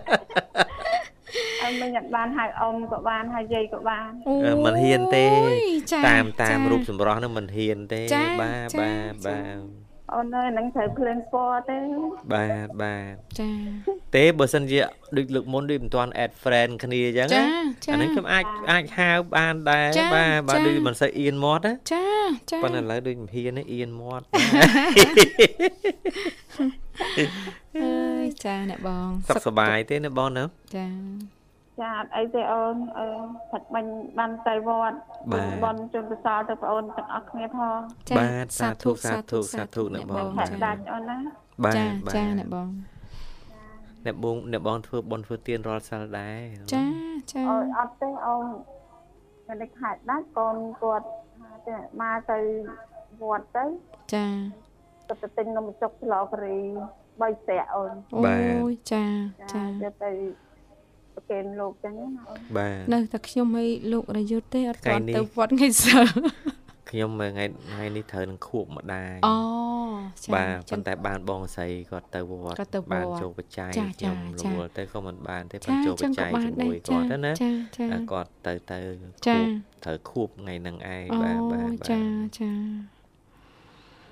[1.82, 5.52] មិនអត់បានហៅអ៊ំក៏បានហៅយាយក៏បានអូអឺមិនហ៊ានទេយ
[5.92, 9.40] ចាតាមតាមចារូបសម្រស់នោះមិនហ៊ានទេចាបាទចាបាទចាបា
[9.82, 11.78] ទអូនអើយហ្នឹងត្រូវភ្លើងពណ៌ទេ
[12.34, 13.50] បាទបាទចា
[14.16, 14.80] ទេបើសិនជា
[15.18, 17.48] ដូចលើកមុនដូចមិនទាន់ add friend គ្នាអញ្ចឹងចាណា
[17.86, 22.06] ចាអានេះខ្ញុំអាចអាចហៅបានដែរចាបាទបាទចាដូចមិនសូវអៀនមាត់ណាចា
[22.52, 24.26] ចាប៉ុន្តែឥឡូវដូចមិនហ៊ានទេអៀនមាត់
[27.78, 30.44] អើយចាអ្នកបងសុខសប្បាយទេណាបងណា
[30.76, 30.88] ចា
[31.82, 33.06] ចាអត់អីទេអូនអឺ
[33.52, 34.98] ផាច់បាញ់បានទៅវត្ត
[35.32, 41.18] បាទបនជូនកសលទៅបងអូនទាំងអស់គ្នាផងចាបាទសាធុសាធុសាធុអ្នកបងផាច់ចាដាច់អូនណា
[41.64, 42.68] បាទចាបាទចាអ្នកបង
[44.06, 46.40] អ្នកបងអ្នកបងធ្វើបន់ធ្វើទៀនរាល់សិលដែរ
[46.74, 46.86] ចា
[47.34, 48.46] ចាអូយអត់ទេអូន
[49.62, 51.08] តែខាច់ដាច់កូនគាត់
[51.38, 52.40] ថាទេមកទៅ
[53.22, 53.66] វត្តទៅ
[54.14, 54.28] ចា
[55.08, 56.58] ទៅទៅទិញនំចុកស្លោការី
[57.20, 59.06] 3ស្រាក់អូនអូយចា
[59.54, 60.12] ចាយកទៅ
[61.16, 66.06] ប្រគេនលោកចឹងណាអូនបាទនៅតែខ្ញុំឲ្យលោករយុទ្ធទេអត់ថ្ងៃទាន់នេះទៅវត្តថ្ងៃសិល
[66.90, 69.38] ខ្ញុំថ្ងៃថ្ងៃនេះត្រូវនឹងខួបម្ដាយអូ
[70.24, 78.80] ចាបាទចឹប៉ុងន្តែបានបងស្រីគាត់ទៅវត្តគាត់ទៅវត្តបានចូលបច្ច័យចាខ្ញុំចារវល់ទៅក៏មិនបានទេចាបានចូលបចឹងច្ច័យក៏បានជាមួយដែរគាត់ទៅណាចាចាអាគាត់ទៅទៅ
[79.28, 79.50] ចាខួប
[79.86, 82.02] ត្រូវខួបថ្ងៃហ្នឹងឯងអូបាទបាទបាទចា
[82.40, 82.52] ចា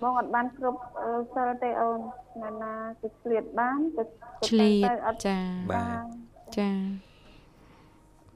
[0.03, 1.99] បងអត់បានគ្រប់អឺសិលទេអូន
[2.41, 5.37] ណាណាគេឆ្លៀតបានទៅទៅឆ្លៀតទៅអត់ចា
[5.71, 6.69] បាទ ចា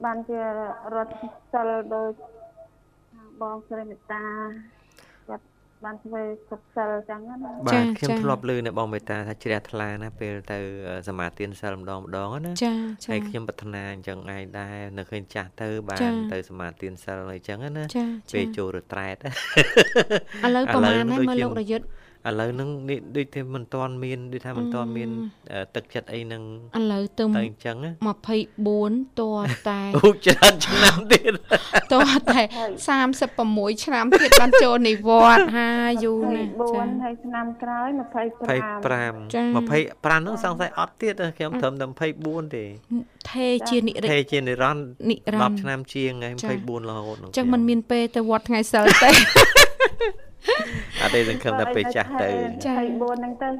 [0.04, 0.40] បានជា
[0.94, 1.12] រត់
[1.52, 2.08] សិលដោយ
[3.42, 4.22] បងស្រីមេត្តា
[5.28, 5.44] គាត់
[5.84, 7.34] បានធ្វើគ្រប់សិលចឹងណា
[7.66, 10.58] បាទខ្ញុំធ្លាប់ឮអ្នកបងមេត្តាថាជ្រះថ្លាណាពេលទៅ
[11.08, 18.04] សមាទានសិលម្ដងម្ដងណាចាចាហើយខ្ញុំប្រាថ្នាអញ្ចឹងឯងដែរនៅឃើញចាស់ទៅបាចានទៅសមាទានសិលអីចឹងណាចា
[18.34, 19.16] ពេលចាចូលរត្រែត
[20.46, 21.86] ឥឡូវប្រហែលណាឥឡូវមើលដូចជាលោករយុទ្ធ
[22.26, 25.10] ឥឡូវហ្នឹងនេះដូចតែមិនទាន់មានដូចថាមិនទាន់មាន
[25.52, 26.42] អឺទឹកចិត្តអីហ្នឹង
[26.78, 27.90] ឥឡូវទៅទៅអញ្ចឹងណា
[28.54, 29.22] 24ត
[29.68, 31.32] តែអូច្រើនឆ្នាំទៀត
[31.92, 31.94] ត
[32.30, 32.40] តែ
[33.16, 35.70] 36ឆ្នាំទៀតបានចូលនិវត្តន៍ហា
[36.04, 37.88] យូរណាស់ចា4ហើយឆ្នាំក្រោយ
[38.38, 41.86] 25ចា25 25ហ្នឹងសង្ស័យអត់ទៀតទេខ្ញុំត្រឹមតែ
[42.22, 42.64] 24ទេ
[43.30, 49.10] ថេជានិរិទេទ្ធជានិរន្តរ៍និរន្តរ៍10ឆ្នាំជាងហើយចា24រហូតហ្នឹងចឹងมันមានពេលទៅវត្តថ្ងៃសិលទេ
[51.02, 52.28] អត់ទេសង្ឃឹមថាពេលចាស់ទៅ
[52.66, 53.50] ចា24ហ្នឹងទៅ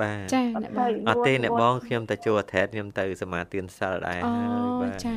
[0.00, 5.14] បាទចាអ្នកបងអត់ទេអ្នកបងខ្ញុំទៅចូលអធិដ្ឋខ្ញុំទៅសមាទានសិលដែរអូហើយបាទចា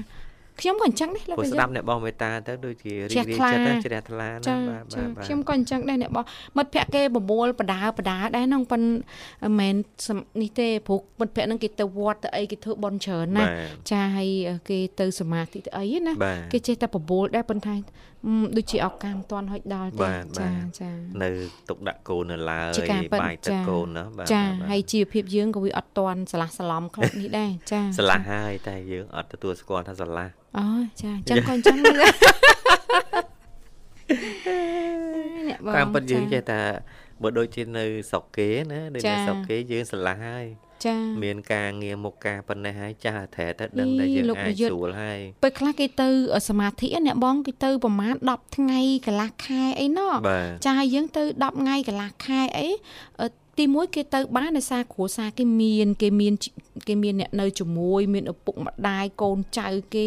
[0.62, 6.26] ខ្ញុំក៏អញ្ចឹងដែរលោកព្រោះប្រស្យុដាទ្ធប់អ្នកបងមេត្តាទៅដូចជារីជ្រះករាយថ្លាចិត្តណាជ្រះថ្លាណាចាបាទចាបាទបាទខ្ញុំក៏អញ្ចឹងដែរអ្នកបង
[6.58, 9.76] មិត្តភ័ក្តិគេបបួលបដាបដាដែរហ្នឹងប៉ុនមិនមែន
[10.08, 14.30] សំនេះទេព្រោះមិត្តភ័ក្តិហ្នឹងគេទៅវត្តទៅអីគេធ្វើបន់ច្រើនណាបាទចាហើយ
[14.70, 18.17] គេទៅសមាធិទៅអីណាបាទគេចេះតែបបួលដែរប៉ុន្តែអឺ
[18.58, 20.92] ដូចជាឱកាសមិនទាន់ហុចដល់ទេបាទបាចាទចា
[21.24, 21.30] នៅ
[21.70, 30.68] ទុកដាក់កូននៅឡើយជាការពិតបាយទឹកចាកូនណាបាទចាបាទហើយជីវភាពយើងក៏វាអត់ទាន់ឆ្លាស់ឆ្លំខ្លះនេះដែរចាស្រឡះហើយតែយើងអត់ទទួលស្គាល់ថាស្រឡះអូ
[31.02, 31.96] ចាអញ្ចឹងក៏អញ្ចឹងដែរ
[35.50, 36.62] អ្នកបងតាមពិតយើងចាចេះតែ
[37.22, 40.46] បើដូចជានៅស្រុកគេណាដូចនៅស្រុកគេយើងស្រឡះហើយ
[40.86, 46.10] ចាមានការងារមុខការប៉ុណ្ណេះហើយចាស់តែតែដឹងតែយើងអាចស្រួលហើយពេលខ្លះគេទៅ
[46.50, 52.68] សមាធិអ្នកបងគេទៅប្រហែល10ថ្ងៃកន្លះខែអីណោះបាទចាហើយយើងទៅ10ថ្ងៃកន្លះខែអី
[53.22, 56.34] អឺ ទីមួយគេទៅបានដោយសារគ្រួសារគេមាន គេមាន
[56.88, 60.04] គេមានអ្នកនៅជាមួយមានឪពុកម្ដាយកូនចៅគេ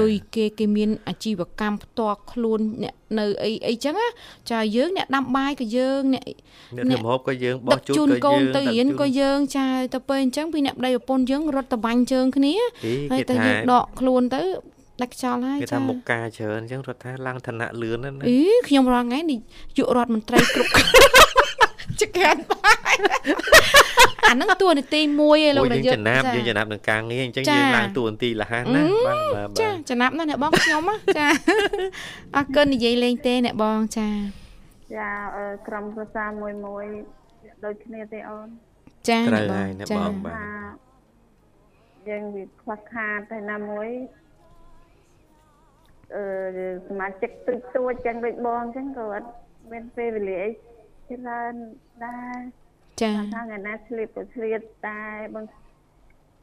[0.00, 4.08] លុយគេគេមានអាជីវកម្មផ្ទាល់ខ្លួនអ្នកនៅអីអីចឹងណា
[4.50, 6.24] ចាយើងអ្នកដាំបាយក៏យើងអ្នក
[6.90, 14.42] អ្នកធ្វើម្ហូបក៏យើងបោះដឹកជូជូននក៏កូនយើងទៅរៀនក៏យើងចាទៅពេលអញ្ចឹងពីអ្នកប្តីប្រពន្ធយើងរត់ទៅបាញ់ជើងគ្នាហីហើយគេទៅថាយើងដកខ្លួនទៅ
[15.02, 19.38] ដាច់ខ្យល់ហើយគេចាថាមុខការច្រើនអញ្ចឹងរដ្ឋាឡើងឋានៈលឿនណាស់ណាអីខ្ញុំរាល់ថ្ងៃនេះ
[19.78, 20.70] យុរដ្ឋមន្ត្រីគ្រប់
[22.00, 22.79] ចកានបាយ
[24.28, 31.28] អាហ្នឹងតួនាទីមួយឯងលោកអូនាយើងយកចំណាប់ចាយើងចំណាប់នឹងការងារអញ្ចឹងចាយើងឡើងតួនាទីលះណាបាទបាទបាចាទចំណាប់ណាស់អ្នកបងខ្ញុំហ៎ចា
[32.36, 34.08] អរគុណនិយាយលេងទេអ្នកបងចា
[34.94, 36.86] ចាអឺក្រុមភាសាមួយមួយ
[37.64, 38.48] ដូចគ្នាទេអូន
[39.08, 40.50] ចាត្រូវអ្នកបហើងយអ្នកចាបងបាទថា
[42.08, 43.88] យើងវាខ្វះខាតតែណាមួយ
[46.14, 46.24] អឺ
[46.88, 49.26] សមាជិកទូចទួចចឹងដូចបងអញ្ចឹងក៏អត់
[49.72, 50.50] មានពេលវេលាអី
[51.10, 51.54] ច្រើន
[52.04, 52.36] ដែរ
[53.02, 55.00] ចាថាថ្ងៃណាឆ្លៀតក៏ឆ្លៀតតែ
[55.34, 55.44] បង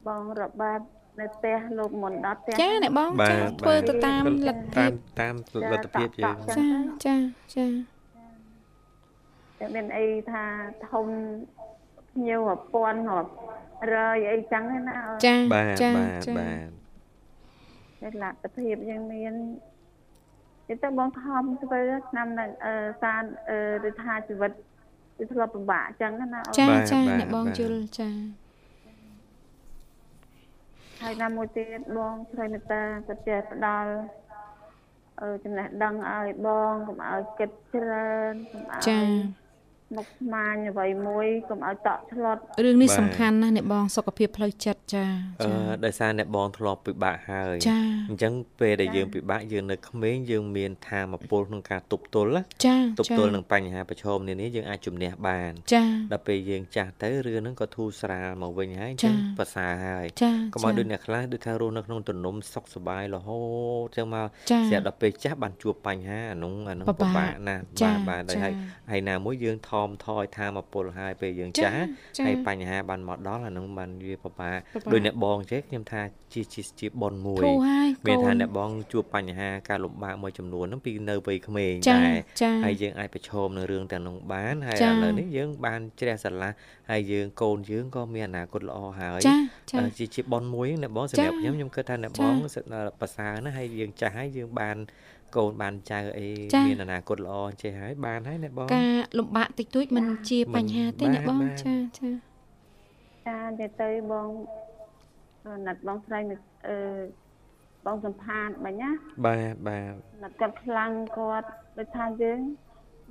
[0.08, 0.82] បងរបប
[1.20, 6.68] នៅផ្ទះលោកមុនដល់ផ្ទះចាអ្នកបងបាទចាបាទធ្វើទៅតាមលទ្ធភាពតាមតាមលទ្ធភាពយើងចា
[7.06, 7.16] ចា
[7.56, 7.66] ចា
[9.60, 10.46] តែមានអីថា
[10.90, 11.08] ធំ
[12.10, 13.32] ភ្ញៀវរាប់ពាន់រាប់
[13.94, 16.70] រយអីចឹងឯណាអូនចាបាទចាបាទចាបាទ
[18.02, 19.34] តែលទ្ធភាពយើងមាន
[20.68, 23.58] ទៅទៅបងខំធ្វើឆ្នាំនៅអឺសានអឺ
[23.90, 24.52] ឬថាជីវិត
[25.18, 28.10] វាធ្លាប់ពិបាកអញ្ចឹងណាអូនចាចាអ្នកបងយល់ចា
[31.02, 33.92] ហើយណាមួយទៀតបងឆ្លើយមេត្តាក៏ចេះផ្ដល់
[35.22, 39.00] អឺចំណេះដឹងឲ្យបងកុំឲ្យគិតច្រើនកុំឲ្យចា
[39.96, 45.06] មុខស្មាញអ្វីមួយកុំឲ្យតក់ឆ្លត់រឿងនេះបាទសំខាន់ណាស់អ្នកបងសុខភាពផ្លូវចិត្តចា
[45.42, 63.40] អឺចាដោយសារអ្នកបងធ្លាប់ពិបាកហើយចាអញ្ចឹងពេលដែលយើងពិបាកយើងនៅក្មេងយើងមានធម៌ពលក្នុងការទប់ទល់ណាចាទប់ទល់នឹងបញ្ហាប្រឈមនានាយើងអាចជំនះបានចាដល់ពេលយើងចាស់ទៅរឿងហ្នឹងក៏ធូរស្រាលមកវិញហើយអញ្ចាចឹងប្រសើរហើយចាកុំឲ្យដូចអ្នកខ្លះដូចថារស់នៅក្នុងទំនុំសុខសប្បាយរហូ
[63.84, 68.54] តចឹងមកចាស្រាប់ដល់ពេលចាស់បានជួបបញ្ហាអានោះអានោះពិពិបាកបាកណាស់ចាបាទបាទចាហើយ
[68.92, 71.86] ហើយណាមួយយើងថមថយធម៌ពលហើយពេលយើងចាចាស់
[72.18, 76.02] ចាហើយបញ្ហាបានមកដល់អានោះបានវាពិបាកពិបាកដូចអ្នកបងចេះខ្ញុំថា
[76.34, 86.52] ជាជាជាប៉ុនមួយធូរហើយកមានថាូនអ្នកបងជួបបញ្ហាការលំបាកមួយចំនួនហ្នឹងពីនៅវ័យក្មេងចាដែរចាហើយយើងអាចប្រឈមនឹងរឿងទាំងនោះបានហើយចាឥឡូវនេះយើងបានជ្រះស្រឡះ
[86.90, 89.36] ហើយយើងកូនយើងក៏មានអនាគតល្អហើយចា
[89.72, 92.64] ចាអឺជាជាប៉ុនមួយអ្នកបងសម្ចារាប់ខ្ញុំខ្ញុំគិតថាអ្នកចាបងសិត
[93.02, 94.78] ប្រសើរណាស់ហើយយើងចាស់ហើយយើងបាន
[95.36, 102.10] កូនបានចៅអីចាមានអនាគតល្អចេះហើយបានហើយអ្នកបងការលំបាកតិចតួចមិនជាបញ្ហាទេមិនអ្នកបងបានចាចា
[103.28, 104.30] ចាទៅទៅបង
[105.46, 106.78] អឺណាត់បងស្រីនេះអឺ
[107.86, 108.92] បងសំផាតបាញ់ណា
[109.26, 112.40] បាទបាទណាត់គាត់ខ្លាំងគាត់ដូចថាយើង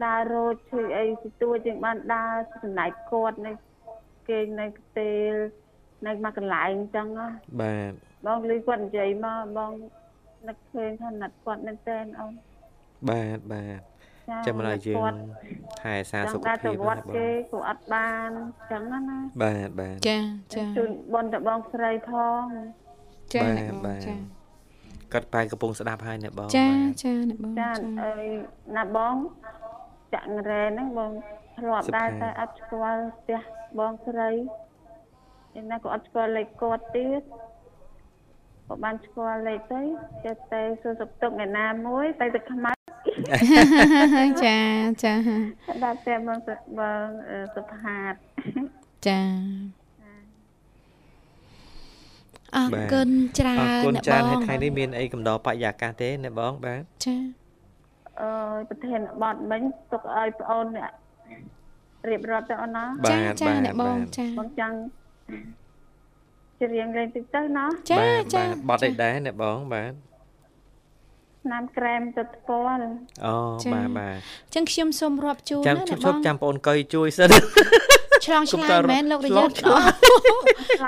[0.05, 3.53] ដើររោចឈឺអីទីទួចយើងបានដើរចំណែកគាត់នៅ
[4.29, 5.33] គេងនៅកន្ទេល
[6.07, 7.29] នៅមកកន្លែងអញ្ចឹងណា
[7.63, 7.93] បាទ
[8.27, 9.73] បងលឺគាត់និយាយមកបង
[10.49, 12.33] នឹកឃើញថាណាត់គាត់មែនតើអូន
[13.09, 13.81] បាទបាទ
[14.47, 15.15] ចាំមិនឲ្យយើង
[15.83, 20.19] ថែសារចសុង់ខដើរទៅភាពវណាត្តបងគេក៏អត់បានអញ្ចឹងណាណាបាទបាទចា
[20.55, 22.43] ចាជូនបនតបងស្រីផង
[23.35, 24.15] ចាបាទអ្នកបងបាទចា
[25.13, 28.27] គាត់បែរកំពុងស្ដាប់ហើយអ្នកបងចាបាទចាអ្នកបងចាចាអើយ
[28.77, 29.15] ណាបង
[30.15, 31.13] ចាក់រ៉ែហ្នឹងបង
[31.59, 33.41] ធ្លាប់ដែរតែអត់ស្គាល់ផ្ទះ
[33.79, 34.31] បងស្រី
[35.61, 37.23] ឯណាក៏អត់ស្គាល់លេខគាត់ទៀត
[38.69, 39.81] ក៏បានស្គាល់លេខទៅ
[40.25, 42.73] ចេះតែសួរសុខទុក្ខអ្នកណាមួយទៅទៅខ្មៅ
[44.45, 44.59] ចា
[45.05, 45.15] ចា
[45.85, 48.15] ដល់តែបងសុបងអឺសុផាត
[49.07, 49.21] ចា
[52.57, 57.17] អរគុណច្រើអរគុណអ្នកច្រើនបហើយងថ្ងៃនេះមានអីកំដរបរិយាកាសទេអ្នកបងបាទចា
[58.23, 60.91] អើយប្រធានបត់មិញទុកឲ្យប្អូនអ្នក
[62.09, 64.77] រៀបរាប់ទៅអូនណាបាចាទចាបាទអ្នកបងបាទចាបងចង់
[66.63, 69.93] ច្រៀងលេងតិចទៅណាចាបាទចាបាទបត់អីដែរអ្នកបងបាទ
[71.45, 72.85] ឆ្នាំក្រែមទឹកស្គាល់
[73.27, 74.17] អូចាបាទបាទ
[74.55, 77.31] ចឹងខ្ញុំសូមរាប់ជូនចាំណាជអ្នកប់បជប់ងចាំបងអូនកុយជួយសិន
[78.27, 79.81] ឆ្លងឆ្លើយមែនលោករយ័ត្នឆ្លង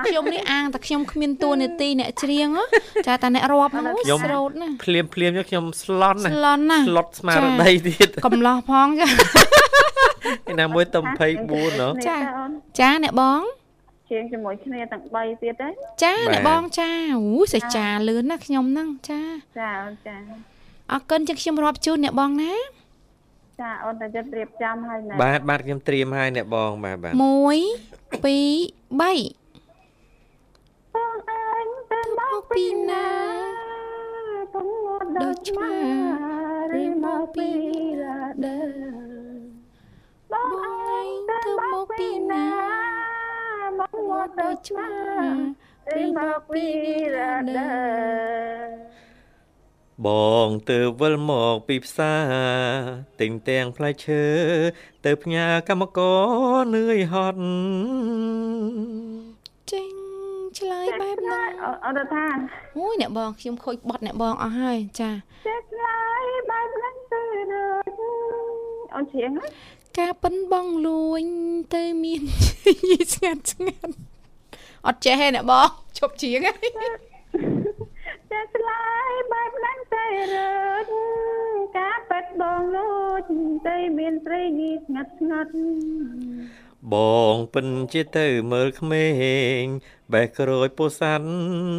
[0.07, 2.65] ខ្ញុំនេះអាងតែខ្ញុំគ្មានតួនាទីអ្នកច្រៀងហ៎
[3.07, 9.09] ចាតែអ្នករាប់ហ្នឹងខ្ញុំស្រោតណាភ្លាមភ្លាមយកខ្ញុំស្លន់ណាស្លន់ណាស្លុតស្មារតីទៀតកំឡោះផងចា
[10.53, 11.01] ឯណាមួយទៅ
[11.41, 12.51] 24ណោះចាចាអូន
[12.81, 13.41] ចាអ្នកបង
[14.09, 15.68] ច្រៀងជាមួយគ្នាទាំង3ទៀតទេ
[16.03, 19.21] ចាបាទអ្នកបងចាអូសេចចាលឿនណាខ្ញុំហ្នឹងចា
[19.59, 20.16] ចាអូនចា
[20.92, 22.55] អរគុណចឹងខ្ញុំរាប់ជូនអ្នកបងណា
[23.61, 27.23] ចាអូនតែចិត្តរៀបចំហើយណាបាទបាទខ្ញុំត្រៀមហើយអ្នកបងបាទបាទ1 2 3
[30.94, 33.07] បងអើយទៅមកពីណា
[34.55, 35.75] បងងត់ដល់ឆ្មា
[36.81, 37.51] ឬមកពី
[38.03, 38.61] ឡាដើ
[40.33, 41.40] បងអើយទៅ
[41.73, 42.47] មកពីណា
[44.09, 44.90] បងងត់ដល់ឆ្មា
[45.99, 46.64] ឬមកពី
[47.16, 47.73] ឡាដើ
[50.07, 50.09] ប
[50.47, 52.83] ងទៅវិលមកពីផ្សារ
[53.21, 54.25] ទិញទាំងផ្លែឈើ
[55.05, 57.40] ទៅផ្ញើកម្មករនឿយហត់
[59.73, 59.92] ចេញ
[60.59, 61.51] ឆ្លើយបែបហ្នឹង
[61.85, 62.27] អូនថា
[62.79, 65.11] អូយអ្នកបងខ្ញុំខូចបត់អ្នកបងអស់ហើយចា
[65.47, 67.90] ចិត្តឡាយបែបហ្នឹងទៅដូច
[68.94, 69.47] អូនច្រៀងណា
[69.99, 71.25] ការប៉ិនបងលួញ
[71.75, 72.23] ទៅមាន
[72.91, 73.95] យីស្ងាត់ស្ងាត់
[74.87, 76.69] អត់ចេះទេអ្នកបងឈប់ជាងហើយ
[78.31, 80.37] ចិត្តឆ្លើយបែបហ្នឹងទៅរ
[80.85, 80.91] ត់
[81.79, 83.23] ការប៉ិតបងលូច
[83.69, 85.53] ទៅមានស្រីងីស្ងាត់ស្ងាត់
[86.93, 86.95] ប
[87.33, 89.07] ងពិនជាទៅមើលក្មេ
[89.61, 89.63] ង
[90.13, 91.29] បេះក្រួយពោធិ៍សាត់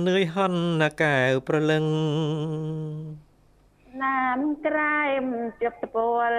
[0.07, 1.85] នឿយហន់ណាកែវប្រលឹង
[4.03, 5.23] ណាមក្រែម
[5.61, 5.97] ជប់តព
[6.31, 6.33] ល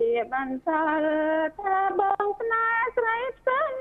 [0.00, 0.68] ជាបានស
[1.02, 3.72] ល់ថាបងស្នេហ៍ស្រីផ្សេង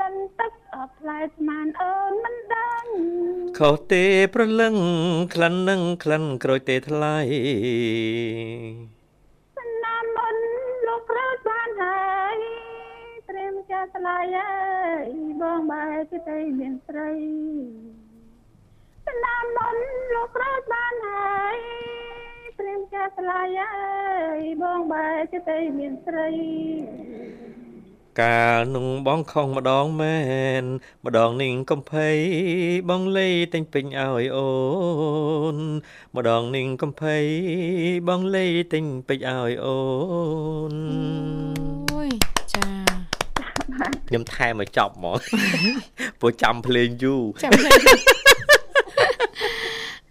[0.00, 2.84] លិនទឹកអត់ផ្លែស្មានអូនមិនដឹង
[3.58, 4.74] ខុសទេប្រលឹង
[5.34, 7.16] ក្លិននឹងក្លិនក្រូចទេថ្លៃ
[9.84, 10.36] ណាមមុន
[10.86, 12.38] លោកព្រឹកបានហើយ
[13.28, 14.54] ត្រៀមចាស្លាយហើ
[15.04, 15.06] យ
[15.40, 17.10] បងបែរទៅទៅមានស្រី
[19.24, 19.41] ណាមមុន
[23.22, 26.28] រៀមចាស្លាយហើយបងបែរទៅទៅមានស្រី
[28.20, 30.18] កាលនោះបងខុសម្ដងមែ
[30.62, 30.64] ន
[31.04, 32.08] ម្ដងនេះកំភៃ
[32.90, 34.50] បងលេតែងពេញឲ្យអូ
[35.54, 35.58] ន
[36.16, 37.16] ម្ដងនេះកំភៃ
[38.08, 39.80] បងលេតែងពេញឲ្យអូ
[40.72, 40.74] ន
[41.92, 42.10] អូយ
[42.54, 42.66] ចា
[44.08, 45.18] ខ្ញុំថែមកចប់ហ្មង
[46.20, 48.21] ព្រោះចាំភ្លេងយូរចាំលេង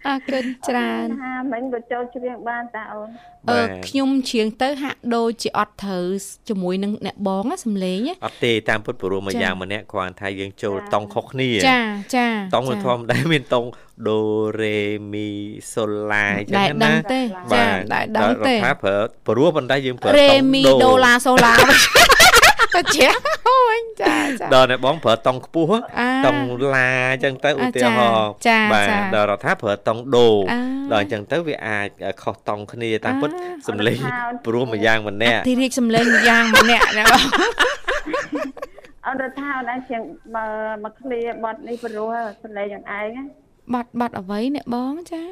[0.06, 3.08] អរគុណច្រើនថាមិញក៏ចូលច្រៀងបានតាអូន
[3.50, 6.06] អឺខ្ញុំច្រៀងទៅហាក់ដូចជាអត់ត្រូវ
[6.48, 11.80] ជាមួយនឹងអ្នកបងណាសំឡេងណាអត់ទេតាមពុតព្រោះមួយចា៎យ៉ាងម្នាក់គ្រាន់ថាយើងចូលតង់ខុសគ្នាចា
[12.16, 13.68] ចាតង់ធម្មតាមានតង់
[14.08, 14.20] ដូ
[14.60, 14.78] រេ
[15.12, 15.28] មី
[15.72, 17.20] សូឡាអញ្ចឹងដែលណាដឹងទេ
[17.52, 21.54] ចាដែលដឹងទេថាប្រើព្រោះប៉ុន្តែយើងប្រើរេតង់មីដូដុល្លារសូឡា
[22.74, 23.06] ទៅជា
[23.48, 26.42] អូយចាចាដល់អ្នកបងប្រើតង់ខ្ពស់អាតង់
[26.74, 30.60] ឡាអញ្ចឹងទៅឧអាទាហរណ៍ចាបាទចាដល់រដ្ឋាប្រើតង់ដូអា
[30.92, 31.88] ដល់អញ្ចឹងទៅវាអាច
[32.22, 33.98] ខុសតង់គ្នាតាមពិតអាសំឡេង
[34.46, 37.22] ព្រោះមួយយ៉ាងម្នាក់ទីរីកសំឡេងម្យ៉ាងម្នាក់ណាបង
[39.06, 40.02] អូនរដ្ឋាអូនឯងច្រៀង
[40.34, 43.22] មកមកឃ្លាបត់នេះព្រោះសម្លេងយ៉ាងឯងណា
[43.74, 45.22] បាត់បាត់អ្វីអ្នកបងចា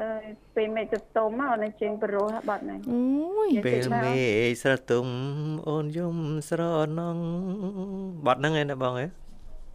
[0.00, 0.08] អឺ
[0.56, 3.00] ពេលមេឃទៅទុំអូនឯងច្រៀងព្រោះបត់ហ្នឹងអូ
[3.48, 4.12] យពេលមេ
[4.48, 5.06] ឃស្រទុំ
[5.68, 6.16] អូនយំ
[6.48, 6.62] ស្រ
[6.98, 7.18] ណង
[8.26, 9.08] បត់ហ្នឹងឯណាបងឯង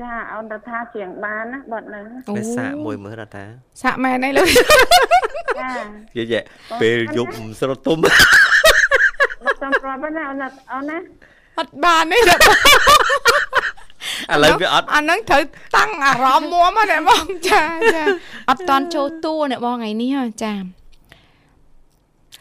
[0.01, 3.45] ចាអូនរដ្ឋាច្រៀងបានណាបត់ហ្នឹងអូនៅសាកមួយមើលរដ្ឋា
[3.81, 4.47] សាក់មែនអីលោក
[5.59, 5.71] ចា
[6.17, 6.39] យេយេ
[6.81, 10.43] ពេលយប់ស្រទុំមកសំប្រាប់ណាអូន
[10.73, 10.97] អូនណា
[11.59, 12.57] អត់បានទេអ្នកបង
[14.33, 15.43] ឥឡូវវាអត់អាហ្នឹងត្រូវ
[15.77, 17.61] តាំងអារម្មណ៍មួមណាអ្នកបងចា
[17.95, 18.03] ចា
[18.49, 20.53] អត់តន់ចូលតួអ្នកបងថ្ងៃនេះហ៎ចា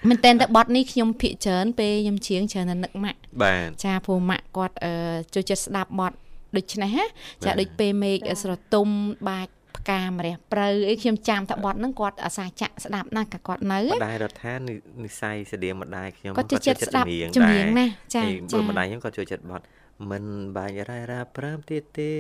[0.09, 4.93] មែនតើតែបត់នេះខ្ញុំភាកច្រើនពេលខ្ញុំច្រៀងច្រើនតែនឹកម៉ាក់បាទចាព្រោះម៉ាក់គាត់អឺ
[5.35, 6.17] ចូលចិត្តស្ដាប់បត់
[6.57, 7.05] ដូច្នេះណា
[7.45, 8.89] ចាបាទដូចពេលមេឃស្រទុំ
[9.29, 14.75] បាច់ផ្កាម្រះព្រៅអីខ្ញុំចាំថាបត់ហ្នឹងគាត់អាសាចាក់ស្ដាប់ណាស់ក៏គាត់នៅម្ដាយរដ្ឋានិ
[15.05, 17.07] និស័យស្តៀងម្ដាយខ្ញុំគាត់ចូលចិត្តស្ដាប់
[17.37, 19.65] ចម្រៀងណាចាចាចាម្ដាយខ្ញុំក៏ចូលចិត្តបត់
[20.11, 20.25] មិន
[20.57, 22.13] បាច់រ៉ារ៉ាព្រើមទៀតទេ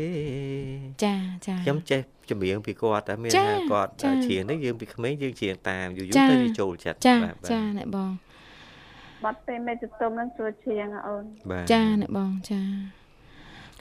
[1.05, 1.15] ចា
[1.47, 2.01] ចាខ្ញុំចេះ
[2.31, 8.13] ចម្រៀងពីគាត់តែមានចាថាគាត់ចាច្រៀងនេះយើងពីក្មេងយើងច្រៀងតាមយូរយូចារទៅវាចូលចិត្តចាបាទចាអ្នកបង
[9.25, 12.63] បត់ពេលមេឃទៅទុំហ្នឹងស្រួលច្រៀងហ៎អូនបាទចាអ្នកបងចា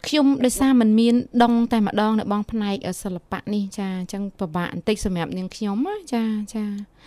[0.08, 6.24] ខ្ញុំដោយសារมันមានដងតែម្ដងនៅបងផ្នែកសិល្បៈនេះចាអញ្ចឹងពិបាកបន្តិចសម្រាប់នាងខ្ញុំណាចា
[6.56, 6.66] ចា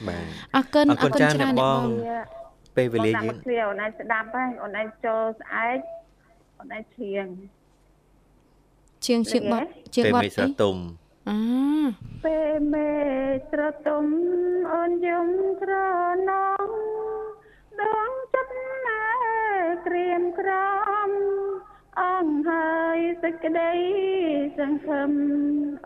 [0.08, 0.24] បាទ
[0.56, 2.18] អរគុណអរគុណច្រើនច្រើនអ្នកបងវា
[2.76, 5.78] ពេលវេលាអូនយើដាក់ងមកឃ្លាអូនឯងស្ដាប់ហើយអូនឯងចូលស្អែក
[6.62, 7.26] អូនឯងច្រៀង
[9.06, 10.76] ជាងជាងបត់ជាងពេលបត់មេស្រអីទុំ
[11.28, 11.38] អា
[12.24, 12.90] ពេលមេ
[13.34, 14.04] ឃស្រទុំ
[14.72, 15.28] អូនយំ
[15.62, 15.72] ត្រ
[16.28, 16.30] ណ
[16.66, 16.68] ង
[17.80, 19.02] ដងចិត្តណា
[19.86, 21.10] ក្រៀមក្រំ
[22.00, 23.72] អងហើយសេចក្តី
[24.58, 25.10] សង្ឃឹម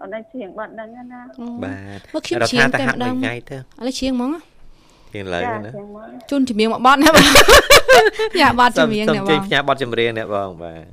[0.00, 4.55] អូនឯងច្រៀងបត់ហ្នឹងណាអូបាទមកខ្ញុំរដ្ឋាច្រៀងទៅតែហាត់ម្ដមួយងថ្ងៃទៅឥឡូវច្រៀងហ្មងជា
[5.22, 7.26] ងឡើយចាណាច្រៀងមកជូនជំនាញមកបត់ណាបង
[8.40, 10.84] យ៉ាបត់ជំនាញសូណាមបជើងញផ្ញើបទចម្រៀងអ្នកបងបាទ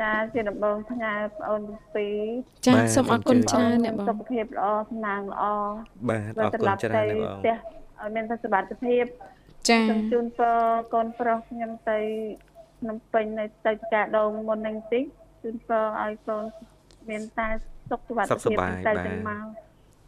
[0.00, 2.20] ចាជាដំបងផ្ញើបងអូនទាំងពីរ
[2.66, 5.44] ចាបាទសូមអរគុណសូមជឿច្រើនអ្នកបងសុខភាពល្អសំណាងល្អ
[6.08, 7.56] បាទអរគុណច្រើនអ្នកបងផ្ទះ
[8.00, 9.04] អឲ្យមានសុខភាព
[9.68, 10.56] ចាសូមជូនពរ
[10.94, 11.98] កូនប្រុសខ្ញុំទៅ
[12.80, 15.04] ភ្នំពេញនៅទៅកាដងមុននឹងតិច
[15.42, 16.44] ជូនពរឲ្យកូន
[17.10, 17.48] មានតែ
[17.90, 19.44] សុខសុវត្ថិសុខសភាពប្បាយទៅបាទទាំងមក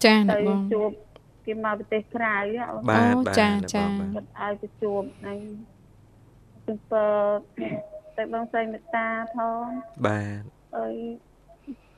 [0.04, 0.90] ចាអ្នកទៅបងជួប
[1.46, 5.38] គេមកប្រទេសក្រៅហ៎អូនបាទអូបាទចាអ្នកចាបងបាទគាត់ឲ្យទៅជួបហើយ
[6.64, 7.10] ជូនពរ
[8.16, 9.66] ទៅបងស្រីមេត្តាផង
[10.06, 10.42] បាទ
[10.76, 10.96] អើយ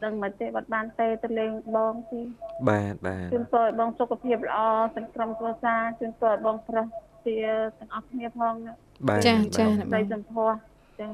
[0.04, 2.20] ដឹងមិនទេបាត់បានទេទៅលេងបងទី
[2.68, 4.58] បាទបាទជូនពរឲ្យបងសុខភាពល្អ
[4.96, 6.86] សង្ក្រុមគ្រួសារជូនពរឲ្យបងប្រុស
[7.26, 7.36] ជា
[7.78, 8.72] ទាំងអស់គ្នាផងណា
[9.08, 10.56] បាទចាចាបាទអ្នកបទៅងសម្ផស្ស
[11.00, 11.12] ចឹង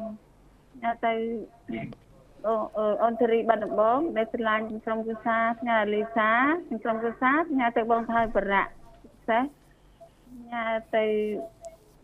[0.83, 1.13] ញ៉ាទៅ
[2.47, 6.31] អូអឺអូនធារីបាត់ដំបងដែលស្រឡាញ់ក្រុមគ្រួសារផ្ញើលីសា
[6.85, 9.45] ក្រុមគ្រួសារផ្ញើទៅបងថៃបរៈពិសេស
[10.31, 10.65] ផ្ញើ
[10.97, 11.05] ទៅ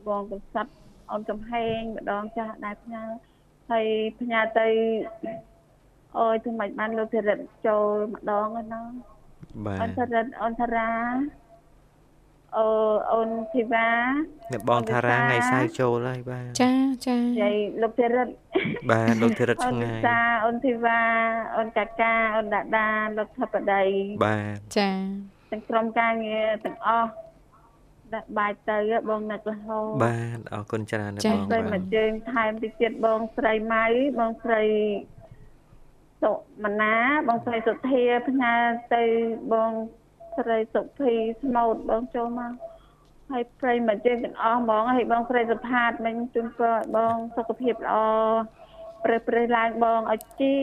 [0.09, 0.72] បងកសត់
[1.11, 3.03] អូនកំហែងម្ដងចាស់ដែលផ្ញើ
[3.70, 3.86] ហើយ
[4.20, 4.68] ផ្ញើទៅ
[6.18, 8.82] អូយធ្វើម៉េចបានលោកធារិតចូលម្ដងហ្នឹងណា
[9.66, 10.91] បាអូនទធារិតអូនធារា
[12.57, 12.66] អូ
[13.12, 13.88] អូនធីវ៉ា
[14.53, 16.72] អ្នកបងថារាថ្ងៃសៅរ៍ចូលហើយបាទចា
[17.09, 18.28] ចាយាយលោកធារិត
[18.90, 21.01] បាទលោកធីរិតអូឆ្នងាយតាអូនធីវ៉ា
[21.57, 22.88] អូនកាកាអូនដាដា
[23.18, 23.84] លោកធិបតី
[24.24, 24.90] បាទចា
[25.51, 27.11] ទាំងក្រុមការងារទាំងអស់
[28.14, 28.78] ដាក់បាយទៅ
[29.09, 33.86] បងនឹករហូតបាទអរគុណច្រើនអ្នកចា៎បងស្រីបាមកទជើងថែមតិចទៀតបងស្រីម៉ៅ
[34.18, 34.62] បងស្រី
[36.22, 36.32] សុ
[36.64, 36.94] មណា
[37.28, 38.55] បងស្រីសុធាផ្ញើ
[38.94, 39.05] ទៅ
[39.53, 39.72] បង
[40.39, 41.12] ស្រីសុភី
[41.43, 42.53] ស្មូតបងចូលមក
[43.30, 47.97] ហើយស្រីមកជើងទាំងអស់ហ្មងហើយបងស្រីសុផាតមិញជូនពរឲ្យបងសុខភាពល្អ
[49.05, 50.55] ព្រឹសព្រឹសឡើងបងឲ្យជា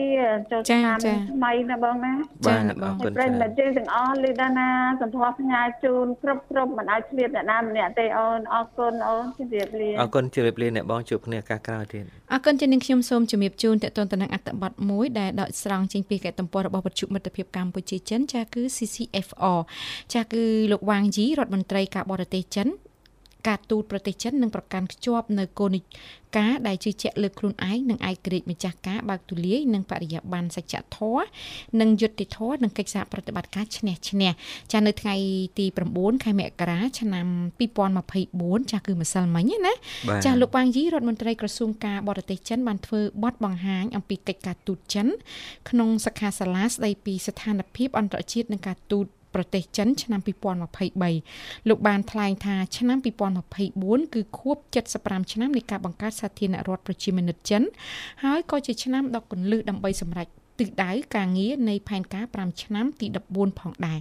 [0.50, 0.98] ចូលឆ្នាំ
[1.32, 2.12] ថ្មីណាបងណា
[2.46, 4.68] បាទអរគុណប្រិច្រើនយមិត្តយើងទាំងអស់លីដាណា
[5.00, 19.58] សម្ភារផ្ញើជូនគ្រប់គ្រប់មិនឲ្យឆ្លៀតអ្នកណាម្នាក់ទេអូនអរគុណអូនជម្រាបលាអរគុណជម្រាបលាអ្នកបងជួបគ្នាឱកាសក្រោយទៀតអរគុណចានាងខ្ញុំសូមជំរាបជូនតេតនតនឹងអត្តបទមួយដែលដកស្រង់ចេញពីកែតំព័ររបស់វិទ្យុមិត្តភាពកម្ពុជាចិនចាគឺ CCFR
[20.14, 22.68] ចាគឺលោកវ៉ាងយីរដ្ឋមន្ត្រីការបរទេសចិន
[23.48, 25.84] ការទូតប្រទេសចិននឹងប្រកាន់ខ្ជាប់នៅគោលនយោ
[26.38, 31.26] ការដែលជឿជាក់លើខ្លួនឯងនិងឯករាជ្យម្ចាស់ការបើកទូលាយនិងបរិយាបន្នសច្ចធម៌
[31.80, 34.30] និងយុត្តិធម៌និងកិច្ចសហប្រតិបត្តិការឈ្នះឈ្នះ
[34.72, 35.14] ចានៅថ្ងៃ
[35.58, 37.26] ទី9ខែមករាឆ្នាំ
[38.04, 39.72] 2024ចាគឺម្សិលមិញណា
[40.08, 45.06] បាទចាស់លោកវ៉ាងយីរដ្ឋមន្ត្រីក្រសួងការបរទេសចិនបានធ្វើបទបង្ហាញអំពីកិច្ចការទូតចិន
[45.70, 49.06] ក្នុងសិក្ខាសាលាស្ដីពីស្ថានភាពអន្តរជាតិនិងការទូត
[49.36, 50.20] ប្រទេសចិនឆ្នាំ
[51.04, 52.98] 2023លោកបានថ្លែងថាឆ្នាំ
[53.56, 54.56] 2024គឺខួប
[54.94, 57.62] 75ឆ្នាំនៃការបង្កើតសាធារណរដ្ឋប្រជាមានិតចិន
[58.24, 60.28] ហើយក៏ជាឆ្នាំដ៏គន្លឹះដើម្បីសម្រេច
[60.60, 63.98] ទិសដៅការងារនៃផែនការ5ឆ្នាំទី14ផងដែរ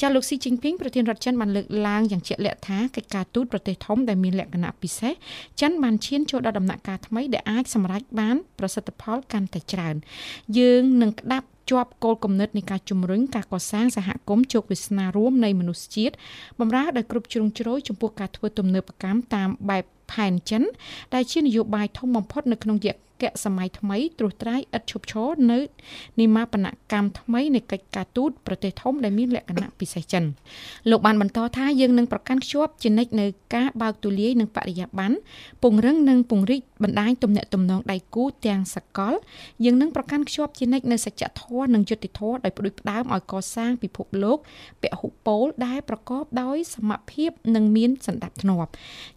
[0.00, 5.12] ចាលោកស៊ីជីនពីងប្រធានរដ្ឋចិនបានលើកឡើងយ៉ាងជាក់លាក់ថាកិច្ចការទូតប្រទេសធំដែលមានលក្ខណៈពិសេស
[5.60, 9.94] ចិនបានឈានចូលដល់ដំណាក់កាលថ្មីដែលអាចសម្រេចបានប្រសិទ្ធផលកាន់តែច្រើន
[10.58, 16.14] យើងនឹងក្តាប់ ជាប់គោលគំនិតនៃការជំរុញការកសាងសហគមន៍ជោគវាសនារួមនៃមនុស្សជាតិ
[16.60, 20.62] បំរើដោយគ្រប់ជ្រុងជ្រោយចំពោះការធ្វើទំនើបកម្មតាមបែបផែនចិន
[21.14, 25.58] ដែលជានយោបាយធំបំផុតនៅក្នុងរយៈ កៈសម័យថ្មីត្រួសត្រាយឥតឈប់ឈរនៅ
[26.20, 30.24] និមាបនកម្មថ្មីនៃកិច្ចការទូតប្រទេសធំដែលមានលក្ខណៈពិសេសចិន
[30.90, 35.16] លោកបានបន្តថាយើងនឹងប្រកាន់ខ្ជាប់ជានិច្ចនៅការបើកទូលាយនិងបរិយាបន្ន
[35.62, 39.14] ពង្រឹងនិងពង្រីកបណ្ដាញទំនាក់ទំនងដៃគូទាំងសកល
[39.64, 44.38] យើងនឹងប្រកាន់ខ្ជាប់ជានិច្ចនៅសច្ចធម៌និងយុត្តិធម៌ដោយផ្ដួចផ្ដើមឲ្យកសាងពិភពលោក
[44.82, 48.70] ពហុពលដែលប្រកបដោយសមភាពនិងមានសន្តិភាពធ្នាប់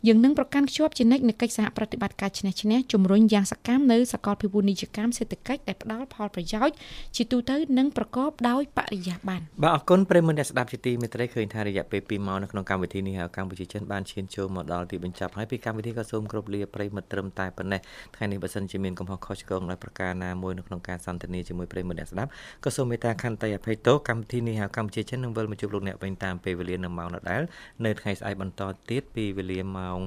[0.07, 6.75] យើងនឹងប្រកាន់ខ្ជាប់ជានិច្ចនៅកិច្ចសហប្រតិបត្តិការឈ្នះឈ្នះជំរុញយ៉ាងសកម្មនៅសកលភាវូបនីយកម្មសេដ្ឋកិច្ចដែលផ្ដល់ផលប្រយោជន៍
[7.15, 17.81] ជាទូទៅនិងប្រកបដោយបរិយាបន្នបាទអរគុណប្រិយមិត្តអ្នកស្ដាប់ជាទីមេត្រីឃើញថារយៈពេល2ម៉ោងនៅក្នុងកម្មវិធីនេះហើយកម្ពុជាចិនបានឈានចូលមកដល់ទីបញ្ចប់ហើយពីកម្មវិធីក៏សូមគោរពលាប្រិយមិត្តត្រឹមតែប៉ុណ្ណេះ
[18.15, 22.29] ថ្ងៃនេះបើសិនជាមានកំហុសខុសឆ្គងដោយប្រការណាមួយនៅក្នុងការសន្ទនាជាមួយប្រិយមិត្តអ្នកស្ដាប់
[22.65, 27.41] ក៏សូមមេត្តាខន្តីអភ័យទោសកម្មវិធីនេះហើយកម្ពុជាចិននឹងវិលមកជួបលោកអ្នកវិញតាមពេលវេលានៅម៉ោងដដែល
[27.85, 29.99] នៅថ្ងៃស្អែកបន្តទៀតពីវេលាម៉ោង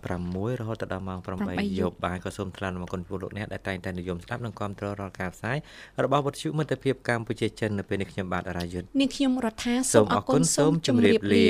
[0.00, 5.56] 6រហូតដល់ម៉ោង8យប់បាទក៏សូមថ្លែងអំណរគុណចំពោះលោកអ្នកដែលតែងតែនិយមស្ដាប់និងគាំទ្ររាល់ការផ្សាយ
[6.04, 11.46] របស់វិទ្យុមិត្តភាពកម្ពុជាចិននៅពេលនេះខ្ញុំបាទអរាយុទ្ធនាងខ្ញុំរដ្ឋាសូមអរគុណសូមជម្រាបលា